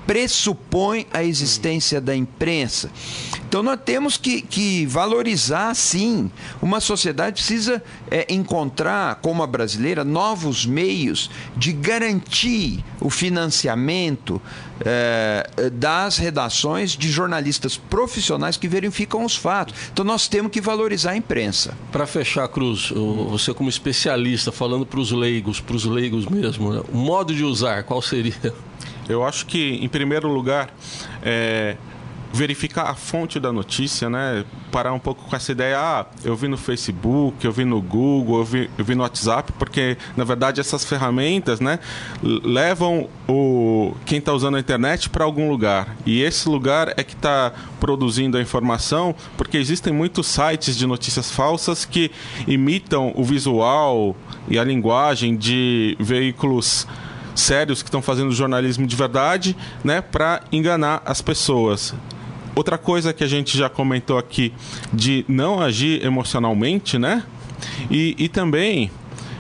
pressupõe 0.05 1.08
a 1.13 1.24
existência 1.24 2.01
da 2.01 2.15
imprensa. 2.15 2.89
Então 3.54 3.62
nós 3.62 3.80
temos 3.86 4.18
que, 4.18 4.42
que 4.42 4.84
valorizar, 4.88 5.76
sim. 5.76 6.32
Uma 6.60 6.80
sociedade 6.80 7.36
precisa 7.36 7.84
é, 8.10 8.26
encontrar, 8.34 9.20
como 9.22 9.44
a 9.44 9.46
brasileira, 9.46 10.04
novos 10.04 10.66
meios 10.66 11.30
de 11.56 11.72
garantir 11.72 12.84
o 13.00 13.12
financiamento 13.12 14.42
é, 14.84 15.70
das 15.72 16.18
redações 16.18 16.98
de 16.98 17.12
jornalistas 17.12 17.78
profissionais 17.78 18.58
que 18.58 18.68
verificam 18.68 19.24
os 19.24 19.36
fatos. 19.36 19.76
Então 19.94 20.04
nós 20.04 20.28
temos 20.28 20.52
que 20.52 20.60
valorizar 20.60 21.12
a 21.12 21.16
imprensa. 21.16 21.78
Para 21.92 22.08
fechar, 22.08 22.48
Cruz, 22.48 22.92
você 23.30 23.54
como 23.54 23.70
especialista, 23.70 24.52
falando 24.52 24.84
para 24.84 25.00
os 25.00 25.12
leigos, 25.12 25.60
para 25.60 25.76
os 25.76 25.86
leigos 25.86 26.26
mesmo, 26.26 26.74
né? 26.74 26.82
o 26.92 26.98
modo 26.98 27.36
de 27.36 27.44
usar, 27.44 27.84
qual 27.84 28.02
seria? 28.02 28.34
Eu 29.08 29.24
acho 29.24 29.46
que, 29.46 29.76
em 29.82 29.90
primeiro 29.90 30.28
lugar, 30.28 30.74
é, 31.22 31.76
verificar 32.34 32.90
a 32.90 32.96
fonte 32.96 33.40
da 33.40 33.54
notícia, 33.54 34.10
né? 34.10 34.44
Parar 34.72 34.92
um 34.92 35.00
pouco 35.00 35.24
com 35.30 35.36
essa 35.36 35.52
ideia, 35.52 35.78
ah, 35.80 36.06
eu 36.25 36.36
vi 36.36 36.48
no 36.48 36.58
Facebook, 36.58 37.46
eu 37.46 37.52
vi 37.52 37.63
no 37.63 37.80
Google, 37.80 38.40
eu 38.40 38.44
vi, 38.44 38.70
eu 38.75 38.84
vi 38.84 38.96
no 38.96 39.04
WhatsApp, 39.04 39.52
porque 39.54 39.96
na 40.18 40.24
verdade 40.24 40.60
essas 40.60 40.84
ferramentas, 40.84 41.60
né, 41.60 41.78
levam 42.24 43.08
o 43.30 43.94
quem 44.04 44.18
está 44.18 44.34
usando 44.34 44.56
a 44.56 44.60
internet 44.60 45.12
para 45.12 45.24
algum 45.24 45.48
lugar 45.48 45.96
e 46.06 46.24
esse 46.24 46.50
lugar 46.50 46.94
é 46.98 47.04
que 47.04 47.13
está 47.13 47.54
produzindo 47.80 48.36
a 48.36 48.42
informação, 48.42 49.13
porque 49.38 49.58
existem 49.58 49.94
muitos 49.94 50.25
sites 50.25 50.75
de 50.75 50.88
notícias 50.88 51.30
falsas 51.30 51.86
que 51.86 52.10
imitam 52.48 53.13
o 53.16 53.24
visual 53.24 54.16
e 54.48 54.58
a 54.58 54.63
linguagem 54.63 55.38
de 55.38 55.96
veículos 56.00 56.88
sérios 57.36 57.84
que 57.84 57.90
estão 57.90 58.02
fazendo 58.02 58.32
jornalismo 58.32 58.88
de 58.88 58.96
verdade, 58.96 59.56
né, 59.84 60.02
para 60.02 60.42
enganar 60.52 61.02
as 61.06 61.22
pessoas. 61.22 61.94
Outra 62.56 62.78
coisa 62.78 63.14
que 63.14 63.24
a 63.24 63.28
gente 63.28 63.58
já 63.58 63.70
comentou 63.70 64.18
aqui 64.18 64.54
de 64.92 65.26
não 65.28 65.60
agir 65.60 66.06
emocionalmente, 66.06 67.00
né? 67.00 67.24
E, 67.90 68.16
e 68.18 68.30
também 68.30 68.92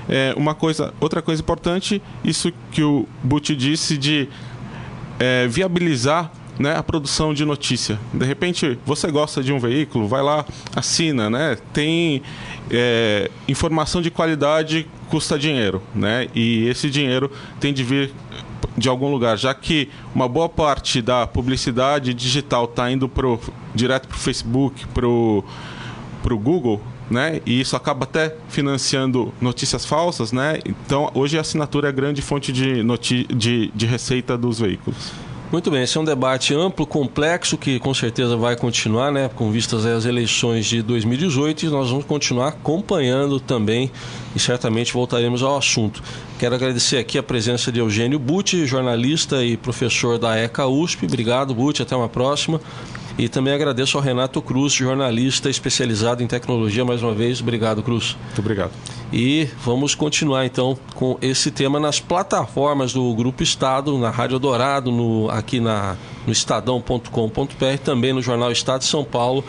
é, 0.09 0.33
uma 0.35 0.55
coisa, 0.55 0.93
outra 0.99 1.21
coisa 1.21 1.41
importante, 1.41 2.01
isso 2.23 2.51
que 2.71 2.83
o 2.83 3.07
Buti 3.23 3.55
disse 3.55 3.97
de 3.97 4.27
é, 5.19 5.47
viabilizar 5.47 6.31
né, 6.59 6.75
a 6.75 6.83
produção 6.83 7.33
de 7.33 7.45
notícia. 7.45 7.99
De 8.13 8.25
repente, 8.25 8.77
você 8.85 9.09
gosta 9.09 9.41
de 9.41 9.51
um 9.51 9.59
veículo, 9.59 10.07
vai 10.07 10.21
lá, 10.21 10.45
assina, 10.75 11.29
né? 11.29 11.57
Tem 11.71 12.21
é, 12.69 13.29
informação 13.47 14.01
de 14.01 14.11
qualidade 14.11 14.87
custa 15.09 15.37
dinheiro, 15.37 15.81
né? 15.95 16.27
E 16.35 16.67
esse 16.67 16.89
dinheiro 16.89 17.31
tem 17.59 17.73
de 17.73 17.83
vir 17.83 18.11
de 18.77 18.89
algum 18.89 19.11
lugar, 19.11 19.37
já 19.37 19.53
que 19.53 19.89
uma 20.13 20.27
boa 20.27 20.49
parte 20.49 21.01
da 21.01 21.27
publicidade 21.27 22.13
digital 22.13 22.65
está 22.65 22.91
indo 22.91 23.07
pro, 23.07 23.39
direto 23.73 24.07
para 24.07 24.15
o 24.15 24.19
Facebook, 24.19 24.87
para 24.87 25.07
o 25.07 25.43
Google, 26.39 26.81
né? 27.09 27.41
E 27.45 27.59
isso 27.59 27.75
acaba 27.75 28.03
até 28.05 28.35
financiando 28.49 29.33
notícias 29.39 29.85
falsas, 29.85 30.31
né? 30.31 30.59
Então, 30.65 31.11
hoje 31.13 31.37
a 31.37 31.41
assinatura 31.41 31.87
é 31.87 31.89
a 31.89 31.91
grande 31.91 32.21
fonte 32.21 32.51
de, 32.51 32.83
de, 33.35 33.71
de 33.73 33.85
receita 33.85 34.37
dos 34.37 34.59
veículos. 34.59 35.11
Muito 35.53 35.69
bem, 35.69 35.83
esse 35.83 35.95
é 35.95 36.01
um 36.01 36.03
debate 36.03 36.51
amplo, 36.55 36.83
complexo, 36.83 37.59
que 37.59 37.77
com 37.77 37.93
certeza 37.93 38.35
vai 38.35 38.55
continuar, 38.55 39.11
né, 39.11 39.29
com 39.35 39.51
vistas 39.51 39.85
às 39.85 40.03
eleições 40.03 40.65
de 40.65 40.81
2018, 40.81 41.67
e 41.67 41.69
nós 41.69 41.91
vamos 41.91 42.05
continuar 42.05 42.47
acompanhando 42.47 43.39
também 43.39 43.91
e 44.35 44.39
certamente 44.39 44.91
voltaremos 44.91 45.43
ao 45.43 45.55
assunto. 45.55 46.01
Quero 46.39 46.55
agradecer 46.55 46.97
aqui 46.97 47.19
a 47.19 47.23
presença 47.23 47.71
de 47.71 47.79
Eugênio 47.79 48.17
Butti, 48.17 48.65
jornalista 48.65 49.45
e 49.45 49.55
professor 49.55 50.17
da 50.17 50.35
ECA 50.35 50.65
USP. 50.65 51.05
Obrigado, 51.05 51.53
Butti, 51.53 51.83
até 51.83 51.95
uma 51.95 52.09
próxima. 52.09 52.59
E 53.17 53.29
também 53.29 53.53
agradeço 53.53 53.97
ao 53.97 54.03
Renato 54.03 54.41
Cruz, 54.41 54.73
jornalista 54.73 55.49
especializado 55.49 56.23
em 56.23 56.27
tecnologia, 56.27 56.83
mais 56.83 57.03
uma 57.03 57.13
vez. 57.13 57.41
Obrigado, 57.41 57.83
Cruz. 57.83 58.17
Muito 58.25 58.39
obrigado. 58.39 58.71
E 59.11 59.47
vamos 59.63 59.93
continuar 59.93 60.45
então 60.45 60.77
com 60.95 61.17
esse 61.21 61.51
tema 61.51 61.79
nas 61.79 61.99
plataformas 61.99 62.91
do 62.91 63.13
Grupo 63.13 63.43
Estado, 63.43 63.97
na 63.99 64.09
Rádio 64.09 64.39
Dourado, 64.39 64.91
no, 64.91 65.29
aqui 65.29 65.59
na, 65.59 65.95
no 66.25 66.33
estadão.com.br, 66.33 67.77
também 67.83 68.13
no 68.13 68.21
Jornal 68.21 68.51
Estado 68.51 68.81
de 68.81 68.87
São 68.87 69.03
Paulo. 69.03 69.43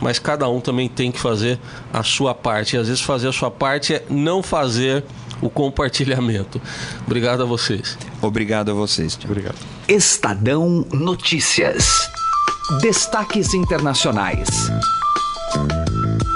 Mas 0.00 0.20
cada 0.20 0.48
um 0.48 0.60
também 0.60 0.88
tem 0.88 1.10
que 1.10 1.18
fazer 1.18 1.58
a 1.92 2.04
sua 2.04 2.32
parte. 2.32 2.76
E 2.76 2.78
às 2.78 2.86
vezes 2.86 3.02
fazer 3.02 3.26
a 3.26 3.32
sua 3.32 3.50
parte 3.50 3.94
é 3.94 4.04
não 4.08 4.44
fazer 4.44 5.02
o 5.42 5.50
compartilhamento. 5.50 6.60
Obrigado 7.04 7.42
a 7.42 7.46
vocês. 7.46 7.98
Obrigado 8.22 8.70
a 8.70 8.74
vocês. 8.74 9.18
Obrigado. 9.24 9.56
Estadão 9.88 10.86
Notícias. 10.92 12.08
Destaques 12.76 13.54
internacionais. 13.54 14.70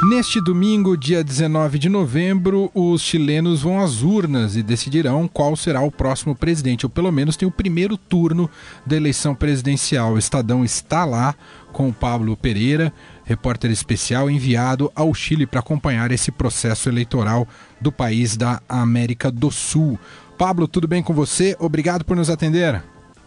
Neste 0.09 0.41
domingo, 0.41 0.97
dia 0.97 1.23
19 1.23 1.79
de 1.79 1.91
novembro, 1.91 2.71
os 2.75 3.03
chilenos 3.03 3.61
vão 3.61 3.79
às 3.79 4.03
urnas 4.03 4.57
e 4.57 4.63
decidirão 4.63 5.29
qual 5.29 5.55
será 5.57 5.83
o 5.83 5.91
próximo 5.93 6.35
presidente, 6.35 6.87
ou 6.87 6.91
pelo 6.91 7.13
menos 7.13 7.37
tem 7.37 7.47
o 7.47 7.53
primeiro 7.53 7.99
turno 7.99 8.49
da 8.87 8.97
eleição 8.97 9.35
presidencial. 9.35 10.15
O 10.15 10.19
Estadão 10.19 10.65
está 10.65 11.05
lá 11.05 11.35
com 11.71 11.91
o 11.91 11.93
Pablo 11.93 12.35
Pereira, 12.35 12.91
repórter 13.25 13.71
especial 13.71 14.31
enviado 14.31 14.91
ao 14.97 15.13
Chile 15.13 15.47
para 15.47 15.61
acompanhar 15.61 16.11
esse 16.13 16.33
processo 16.33 16.89
eleitoral 16.89 17.47
do 17.79 17.93
país 17.93 18.39
da 18.39 18.63
América 18.67 19.31
do 19.31 19.51
Sul. 19.51 19.99
Pablo, 20.39 20.67
tudo 20.67 20.89
bem 20.89 21.03
com 21.03 21.13
você? 21.13 21.55
Obrigado 21.61 22.07
por 22.07 22.17
nos 22.17 22.31
atender. 22.31 22.83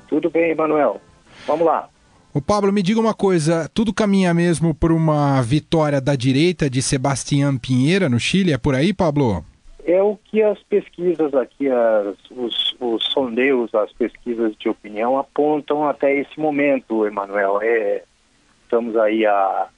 Tudo 0.07 0.27
bem, 0.27 0.49
Emanuel. 0.49 0.99
Vamos 1.45 1.67
lá. 1.67 1.87
O 2.35 2.41
Pablo, 2.41 2.69
me 2.69 2.83
diga 2.83 2.99
uma 2.99 3.13
coisa, 3.13 3.71
tudo 3.73 3.93
caminha 3.93 4.33
mesmo 4.33 4.75
por 4.75 4.91
uma 4.91 5.41
vitória 5.41 6.01
da 6.01 6.17
direita 6.17 6.69
de 6.69 6.81
Sebastián 6.81 7.57
Pinheira 7.57 8.09
no 8.09 8.19
Chile? 8.19 8.51
É 8.51 8.57
por 8.57 8.75
aí, 8.75 8.93
Pablo? 8.93 9.41
É 9.85 10.03
o 10.03 10.17
que 10.17 10.43
as 10.43 10.61
pesquisas 10.63 11.33
aqui, 11.33 11.69
as, 11.69 12.17
os, 12.29 12.75
os 12.77 13.05
sondeios, 13.05 13.73
as 13.73 13.89
pesquisas 13.93 14.53
de 14.57 14.67
opinião 14.67 15.17
apontam 15.17 15.87
até 15.87 16.13
esse 16.13 16.37
momento, 16.37 17.07
Emanuel. 17.07 17.61
É, 17.61 18.03
estamos 18.63 18.97
aí 18.97 19.25
há 19.25 19.69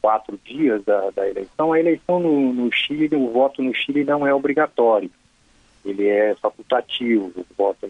quatro 0.00 0.38
dias 0.44 0.84
da, 0.84 1.10
da 1.10 1.28
eleição. 1.28 1.72
A 1.72 1.80
eleição 1.80 2.20
no, 2.20 2.52
no 2.52 2.70
Chile, 2.70 3.16
o 3.16 3.32
voto 3.32 3.60
no 3.60 3.74
Chile 3.74 4.04
não 4.04 4.24
é 4.24 4.32
obrigatório 4.32 5.10
ele 5.84 6.08
é 6.08 6.34
facultativo. 6.36 7.32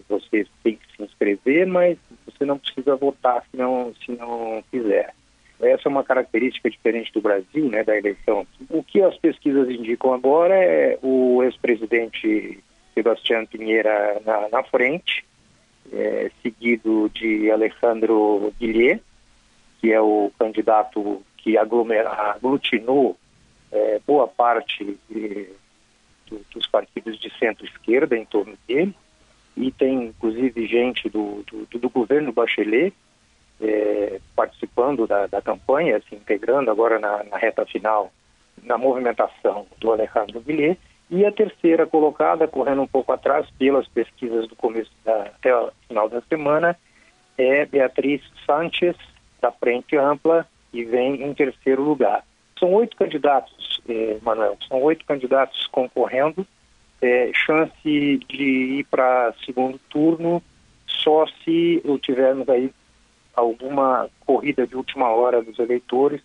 Você 0.09 0.47
tem 0.63 0.75
que 0.75 0.95
se 0.95 1.03
inscrever, 1.03 1.67
mas 1.67 1.97
você 2.25 2.45
não 2.45 2.57
precisa 2.57 2.95
votar 2.95 3.43
se 3.49 3.57
não, 3.57 3.93
se 4.03 4.11
não 4.11 4.63
quiser. 4.71 5.13
Essa 5.61 5.87
é 5.87 5.89
uma 5.89 6.03
característica 6.03 6.69
diferente 6.69 7.11
do 7.13 7.21
Brasil, 7.21 7.69
né, 7.69 7.83
da 7.83 7.97
eleição. 7.97 8.45
O 8.69 8.83
que 8.83 9.01
as 9.01 9.17
pesquisas 9.17 9.69
indicam 9.69 10.13
agora 10.13 10.55
é 10.55 10.97
o 11.01 11.41
ex-presidente 11.43 12.61
Sebastião 12.93 13.45
Pinheira 13.45 14.21
na, 14.25 14.49
na 14.49 14.63
frente, 14.63 15.25
é, 15.91 16.31
seguido 16.41 17.09
de 17.13 17.49
Alejandro 17.49 18.53
Guilherme, 18.59 19.01
que 19.79 19.91
é 19.91 20.01
o 20.01 20.31
candidato 20.37 21.21
que 21.37 21.57
aglutinou 21.57 23.17
é, 23.71 23.99
boa 24.05 24.27
parte 24.27 24.97
de, 25.09 25.49
do, 26.33 26.45
dos 26.53 26.67
partidos 26.67 27.19
de 27.19 27.31
centro-esquerda 27.37 28.17
em 28.17 28.25
torno 28.25 28.57
dele, 28.67 28.95
e 29.55 29.71
tem 29.71 30.05
inclusive 30.05 30.65
gente 30.67 31.09
do, 31.09 31.43
do, 31.43 31.79
do 31.79 31.89
governo 31.89 32.31
Bachelet 32.31 32.93
é, 33.61 34.19
participando 34.35 35.05
da, 35.05 35.27
da, 35.27 35.41
campanha, 35.41 36.01
se 36.09 36.15
integrando 36.15 36.71
agora 36.71 36.99
na, 36.99 37.23
na, 37.23 37.37
reta 37.37 37.65
final 37.65 38.11
na 38.63 38.77
movimentação 38.77 39.67
do 39.79 39.91
Alejandro 39.91 40.41
Guilherme, 40.41 40.77
e 41.09 41.25
a 41.25 41.31
terceira 41.31 41.85
colocada, 41.85 42.47
correndo 42.47 42.81
um 42.81 42.87
pouco 42.87 43.11
atrás 43.11 43.47
pelas 43.59 43.87
pesquisas 43.87 44.47
do 44.47 44.55
começo 44.55 44.91
da, 45.05 45.23
até 45.23 45.55
o 45.55 45.71
final 45.87 46.09
da 46.09 46.21
semana, 46.21 46.77
é 47.37 47.65
Beatriz 47.65 48.21
Sánchez, 48.45 48.95
da 49.39 49.51
Frente 49.51 49.95
Ampla, 49.95 50.47
e 50.71 50.83
vem 50.83 51.21
em 51.21 51.33
terceiro 51.33 51.83
lugar. 51.83 52.23
São 52.57 52.73
oito 52.73 52.97
candidatos, 52.97 53.53
eh, 53.87 54.17
Manuel, 54.21 54.57
são 54.67 54.81
oito 54.81 55.05
candidatos 55.05 55.67
concorrendo. 55.67 56.45
É, 57.01 57.31
chance 57.33 57.73
de 57.83 58.43
ir 58.79 58.85
para 58.85 59.33
segundo 59.45 59.77
turno 59.89 60.41
só 60.87 61.25
se 61.43 61.83
tivermos 62.01 62.47
aí 62.47 62.71
alguma 63.35 64.09
corrida 64.25 64.65
de 64.65 64.75
última 64.75 65.09
hora 65.09 65.41
dos 65.41 65.59
eleitores 65.59 66.21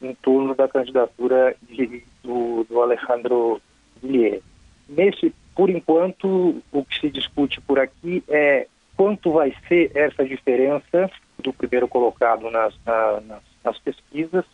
em 0.00 0.14
torno 0.14 0.54
da 0.54 0.68
candidatura 0.68 1.54
de, 1.62 2.02
do, 2.22 2.64
do 2.64 2.80
Alejandro 2.80 3.60
Guilherme. 4.02 4.42
Nesse, 4.88 5.34
por 5.54 5.68
enquanto, 5.68 6.62
o 6.72 6.84
que 6.84 7.00
se 7.00 7.10
discute 7.10 7.60
por 7.60 7.78
aqui 7.78 8.22
é 8.28 8.66
quanto 8.96 9.32
vai 9.32 9.54
ser 9.68 9.90
essa 9.94 10.24
diferença 10.24 11.10
do 11.38 11.52
primeiro 11.52 11.88
colocado 11.88 12.50
nas, 12.50 12.74
na, 12.84 13.20
nas, 13.20 13.42
nas 13.64 13.78
pesquisas 13.78 14.44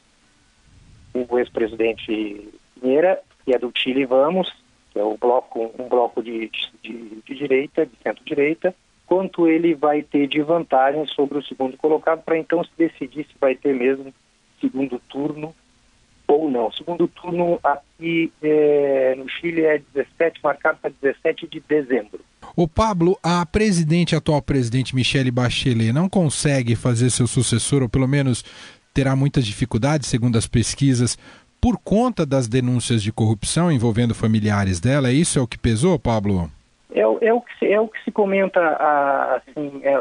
o 1.34 1.38
ex-presidente 1.38 2.48
Pinheira, 2.80 3.20
que 3.44 3.54
é 3.54 3.58
do 3.58 3.72
Chile 3.74 4.04
Vamos, 4.04 4.52
que 4.92 4.98
é 4.98 5.02
o 5.02 5.16
bloco, 5.16 5.70
um 5.78 5.88
bloco 5.88 6.22
de, 6.22 6.50
de, 6.82 7.22
de 7.26 7.34
direita, 7.34 7.86
de 7.86 7.92
centro-direita, 8.02 8.74
quanto 9.06 9.48
ele 9.48 9.74
vai 9.74 10.02
ter 10.02 10.26
de 10.26 10.40
vantagem 10.42 11.06
sobre 11.06 11.38
o 11.38 11.42
segundo 11.42 11.76
colocado, 11.76 12.22
para 12.22 12.38
então 12.38 12.62
se 12.64 12.70
decidir 12.76 13.24
se 13.24 13.34
vai 13.40 13.54
ter 13.54 13.74
mesmo 13.74 14.12
segundo 14.60 15.00
turno 15.08 15.54
ou 16.26 16.50
não. 16.50 16.70
Segundo 16.72 17.08
turno 17.08 17.58
aqui 17.62 18.32
é, 18.42 19.14
no 19.16 19.28
Chile 19.28 19.62
é 19.62 19.82
17, 19.94 20.40
marcado 20.42 20.78
para 20.80 20.92
17 21.02 21.46
de 21.46 21.60
dezembro. 21.60 22.20
O 22.54 22.68
Pablo, 22.68 23.18
a 23.22 23.44
presidente, 23.46 24.14
a 24.14 24.18
atual 24.18 24.42
presidente 24.42 24.94
Michele 24.94 25.30
Bachelet, 25.30 25.92
não 25.92 26.08
consegue 26.08 26.76
fazer 26.76 27.10
seu 27.10 27.26
sucessor, 27.26 27.82
ou 27.82 27.88
pelo 27.88 28.08
menos 28.08 28.44
terá 28.92 29.16
muitas 29.16 29.46
dificuldades, 29.46 30.08
segundo 30.08 30.36
as 30.36 30.46
pesquisas, 30.46 31.18
por 31.60 31.78
conta 31.78 32.26
das 32.26 32.48
denúncias 32.48 33.02
de 33.02 33.12
corrupção 33.12 33.70
envolvendo 33.70 34.14
familiares 34.14 34.80
dela. 34.80 35.12
Isso 35.12 35.38
é 35.38 35.42
o 35.42 35.46
que 35.46 35.58
pesou, 35.58 35.98
Pablo? 35.98 36.50
É, 36.94 37.00
é, 37.00 37.32
o, 37.32 37.40
que 37.40 37.58
se, 37.58 37.72
é 37.72 37.80
o 37.80 37.88
que 37.88 38.02
se 38.04 38.10
comenta, 38.10 38.60
assim, 39.36 39.80
é, 39.82 39.94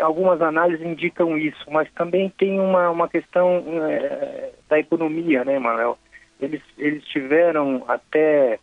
algumas 0.00 0.40
análises 0.40 0.86
indicam 0.86 1.36
isso, 1.36 1.64
mas 1.70 1.90
também 1.92 2.32
tem 2.38 2.58
uma, 2.58 2.90
uma 2.90 3.08
questão 3.08 3.62
é, 3.84 4.50
da 4.68 4.78
economia, 4.78 5.44
né, 5.44 5.58
Manuel? 5.58 5.98
Eles, 6.40 6.62
eles 6.78 7.04
tiveram 7.04 7.84
até 7.88 8.58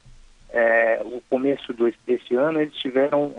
é, 0.50 1.02
o 1.04 1.22
começo 1.30 1.74
do, 1.74 1.94
desse 2.08 2.34
ano, 2.36 2.62
eles 2.62 2.74
tiveram 2.76 3.34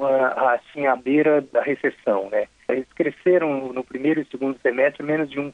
assim 0.55 0.87
à 0.87 0.95
beira 0.95 1.41
da 1.41 1.63
recessão, 1.63 2.29
né? 2.31 2.47
Eles 2.69 2.87
cresceram 2.95 3.73
no 3.73 3.83
primeiro 3.83 4.21
e 4.21 4.27
segundo 4.27 4.61
semestre 4.61 5.03
menos 5.03 5.31
de 5.31 5.39
1%, 5.39 5.53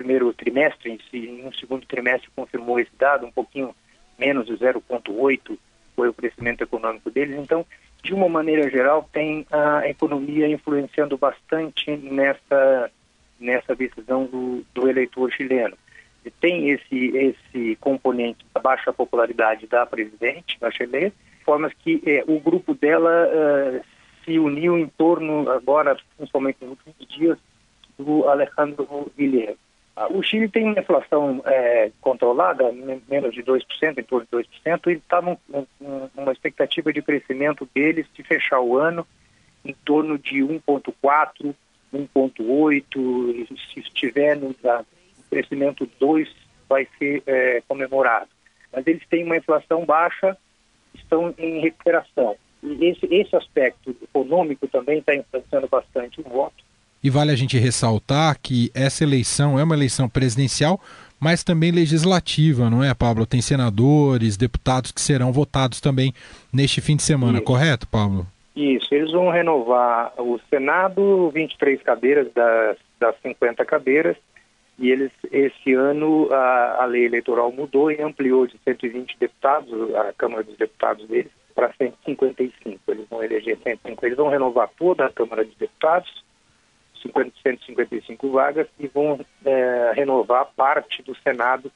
primeiro 0.00 0.32
trimestre 0.32 0.98
si, 1.10 1.26
no 1.44 1.54
segundo 1.54 1.84
trimestre 1.84 2.30
confirmou 2.34 2.80
esse 2.80 2.90
dado, 2.98 3.26
um 3.26 3.30
pouquinho 3.30 3.74
menos 4.18 4.46
de 4.46 4.54
0,8% 4.54 5.58
foi 5.94 6.08
o 6.08 6.14
crescimento 6.14 6.62
econômico 6.62 7.10
deles. 7.10 7.38
Então, 7.38 7.66
de 8.02 8.14
uma 8.14 8.26
maneira 8.26 8.70
geral, 8.70 9.06
tem 9.12 9.46
a 9.50 9.86
economia 9.86 10.48
influenciando 10.48 11.18
bastante 11.18 11.94
nessa, 11.98 12.90
nessa 13.38 13.74
decisão 13.74 14.24
do, 14.24 14.64
do 14.72 14.88
eleitor 14.88 15.30
chileno. 15.30 15.76
E 16.24 16.30
tem 16.30 16.70
esse, 16.70 17.14
esse 17.14 17.76
componente 17.76 18.42
da 18.54 18.60
baixa 18.62 18.94
popularidade 18.94 19.66
da 19.66 19.84
presidente 19.84 20.56
Bachelet, 20.58 21.12
formas 21.44 21.74
que 21.74 22.02
eh, 22.06 22.24
o 22.26 22.40
grupo 22.40 22.72
dela 22.72 23.28
eh, 23.30 23.82
se 24.24 24.38
uniu 24.38 24.78
em 24.78 24.86
torno, 24.86 25.50
agora, 25.50 25.98
principalmente 26.16 26.58
nos 26.62 26.70
últimos 26.70 27.08
dias, 27.08 27.38
do 27.98 28.26
Alejandro 28.26 29.12
Guilherme. 29.16 29.58
Ah, 30.00 30.08
o 30.08 30.22
Chile 30.22 30.48
tem 30.48 30.64
uma 30.64 30.80
inflação 30.80 31.42
é, 31.44 31.90
controlada, 32.00 32.72
menos 33.06 33.34
de 33.34 33.42
2%, 33.42 33.98
em 33.98 34.02
torno 34.02 34.26
de 34.32 34.48
2%, 34.64 34.86
e 34.86 34.92
está 34.92 35.20
numa 35.20 36.32
expectativa 36.32 36.90
de 36.90 37.02
crescimento 37.02 37.68
deles 37.74 38.06
de 38.14 38.22
fechar 38.22 38.60
o 38.60 38.78
ano 38.78 39.06
em 39.62 39.74
torno 39.84 40.18
de 40.18 40.38
1,4%, 40.38 41.54
1,8%, 41.92 43.58
se 43.74 43.80
estiver 43.80 44.38
no, 44.38 44.48
no 44.48 45.24
crescimento 45.28 45.86
2%, 46.00 46.28
vai 46.66 46.88
ser 46.98 47.22
é, 47.26 47.62
comemorado. 47.68 48.30
Mas 48.72 48.86
eles 48.86 49.06
têm 49.06 49.22
uma 49.22 49.36
inflação 49.36 49.84
baixa, 49.84 50.34
estão 50.94 51.34
em 51.36 51.60
recuperação. 51.60 52.36
E 52.62 52.86
esse, 52.86 53.04
esse 53.14 53.36
aspecto 53.36 53.94
econômico 54.02 54.66
também 54.66 55.00
está 55.00 55.14
influenciando 55.14 55.68
bastante 55.68 56.22
o 56.22 56.24
voto 56.24 56.69
e 57.02 57.10
vale 57.10 57.30
a 57.30 57.36
gente 57.36 57.58
ressaltar 57.58 58.38
que 58.40 58.70
essa 58.74 59.04
eleição 59.04 59.58
é 59.58 59.64
uma 59.64 59.74
eleição 59.74 60.08
presidencial, 60.08 60.80
mas 61.18 61.44
também 61.44 61.70
legislativa, 61.70 62.70
não 62.70 62.82
é, 62.82 62.94
Pablo? 62.94 63.26
Tem 63.26 63.42
senadores, 63.42 64.36
deputados 64.36 64.90
que 64.90 65.00
serão 65.00 65.32
votados 65.32 65.80
também 65.80 66.14
neste 66.52 66.80
fim 66.80 66.96
de 66.96 67.02
semana, 67.02 67.38
Isso. 67.38 67.44
correto, 67.44 67.86
Pablo? 67.86 68.26
Isso, 68.56 68.94
eles 68.94 69.12
vão 69.12 69.30
renovar 69.30 70.12
o 70.18 70.40
Senado, 70.50 71.30
23 71.30 71.82
cadeiras 71.82 72.32
das, 72.34 72.76
das 72.98 73.14
50 73.22 73.64
cadeiras, 73.64 74.16
e 74.78 74.90
eles, 74.90 75.12
esse 75.30 75.74
ano, 75.74 76.28
a, 76.32 76.82
a 76.82 76.86
lei 76.86 77.04
eleitoral 77.04 77.52
mudou 77.52 77.92
e 77.92 78.00
ampliou 78.00 78.46
de 78.46 78.56
120 78.64 79.16
deputados, 79.20 79.94
a 79.94 80.12
Câmara 80.14 80.42
dos 80.42 80.56
Deputados 80.56 81.06
deles, 81.06 81.30
para 81.54 81.70
155. 81.74 82.80
Eles 82.88 83.06
vão 83.10 83.22
eleger 83.22 83.58
150, 83.62 84.06
eles 84.06 84.16
vão 84.16 84.30
renovar 84.30 84.70
toda 84.78 85.04
a 85.04 85.12
Câmara 85.12 85.44
dos 85.44 85.54
Deputados, 85.56 86.10
155 87.02 88.30
vagas 88.30 88.66
e 88.78 88.86
vão 88.86 89.20
é, 89.44 89.92
renovar 89.94 90.48
parte 90.56 91.02
do 91.02 91.14
Senado, 91.16 91.70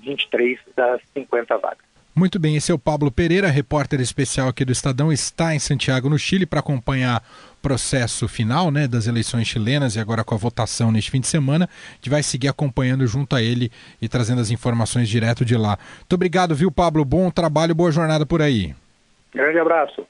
23 0.00 0.58
das 0.74 1.00
50 1.14 1.56
vagas. 1.58 1.86
Muito 2.18 2.38
bem, 2.38 2.56
esse 2.56 2.72
é 2.72 2.74
o 2.74 2.78
Pablo 2.78 3.10
Pereira, 3.10 3.48
repórter 3.48 4.00
especial 4.00 4.48
aqui 4.48 4.64
do 4.64 4.72
Estadão, 4.72 5.12
está 5.12 5.54
em 5.54 5.58
Santiago, 5.58 6.08
no 6.08 6.18
Chile, 6.18 6.46
para 6.46 6.60
acompanhar 6.60 7.22
o 7.58 7.60
processo 7.60 8.26
final 8.26 8.70
né, 8.70 8.88
das 8.88 9.06
eleições 9.06 9.46
chilenas 9.46 9.96
e 9.96 10.00
agora 10.00 10.24
com 10.24 10.34
a 10.34 10.38
votação 10.38 10.90
neste 10.90 11.10
fim 11.10 11.20
de 11.20 11.26
semana. 11.26 11.66
A 11.66 11.94
gente 11.96 12.08
vai 12.08 12.22
seguir 12.22 12.48
acompanhando 12.48 13.06
junto 13.06 13.36
a 13.36 13.42
ele 13.42 13.70
e 14.00 14.08
trazendo 14.08 14.40
as 14.40 14.50
informações 14.50 15.10
direto 15.10 15.44
de 15.44 15.58
lá. 15.58 15.78
Muito 15.98 16.14
obrigado, 16.14 16.54
viu, 16.54 16.72
Pablo? 16.72 17.04
Bom 17.04 17.30
trabalho, 17.30 17.74
boa 17.74 17.92
jornada 17.92 18.24
por 18.24 18.40
aí. 18.40 18.74
Grande 19.34 19.58
abraço. 19.58 20.06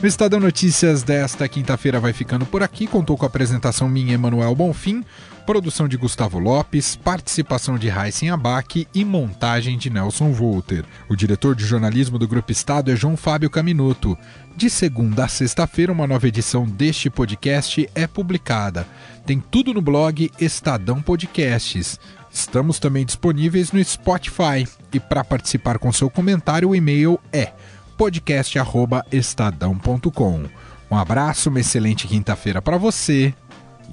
O 0.00 0.06
Estadão 0.06 0.38
Notícias 0.38 1.02
desta 1.02 1.48
quinta-feira 1.48 1.98
vai 1.98 2.12
ficando 2.12 2.46
por 2.46 2.62
aqui. 2.62 2.86
Contou 2.86 3.16
com 3.16 3.24
a 3.24 3.28
apresentação 3.28 3.88
minha, 3.88 4.14
Emanuel 4.14 4.54
Bonfim, 4.54 5.04
produção 5.44 5.88
de 5.88 5.96
Gustavo 5.96 6.38
Lopes, 6.38 6.94
participação 6.94 7.76
de 7.76 7.88
Raíssen 7.88 8.30
Abac 8.30 8.86
e 8.94 9.04
montagem 9.04 9.76
de 9.76 9.90
Nelson 9.90 10.30
Volter. 10.30 10.84
O 11.08 11.16
diretor 11.16 11.56
de 11.56 11.66
jornalismo 11.66 12.16
do 12.16 12.28
Grupo 12.28 12.52
Estado 12.52 12.92
é 12.92 12.96
João 12.96 13.16
Fábio 13.16 13.50
Caminuto. 13.50 14.16
De 14.56 14.70
segunda 14.70 15.24
a 15.24 15.28
sexta-feira, 15.28 15.90
uma 15.90 16.06
nova 16.06 16.28
edição 16.28 16.64
deste 16.64 17.10
podcast 17.10 17.90
é 17.92 18.06
publicada. 18.06 18.86
Tem 19.26 19.40
tudo 19.40 19.74
no 19.74 19.82
blog 19.82 20.30
Estadão 20.38 21.02
Podcasts. 21.02 21.98
Estamos 22.30 22.78
também 22.78 23.04
disponíveis 23.04 23.72
no 23.72 23.84
Spotify. 23.84 24.64
E 24.92 25.00
para 25.00 25.24
participar 25.24 25.76
com 25.80 25.92
seu 25.92 26.08
comentário, 26.08 26.68
o 26.68 26.76
e-mail 26.76 27.18
é 27.32 27.52
podcast@estadão.com. 27.98 30.44
Um 30.90 30.96
abraço, 30.96 31.50
uma 31.50 31.60
excelente 31.60 32.06
quinta-feira 32.06 32.62
para 32.62 32.78
você 32.78 33.34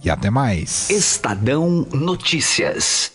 e 0.04 0.10
até 0.10 0.30
mais. 0.30 0.90
Estadão 0.90 1.86
Notícias. 1.92 3.15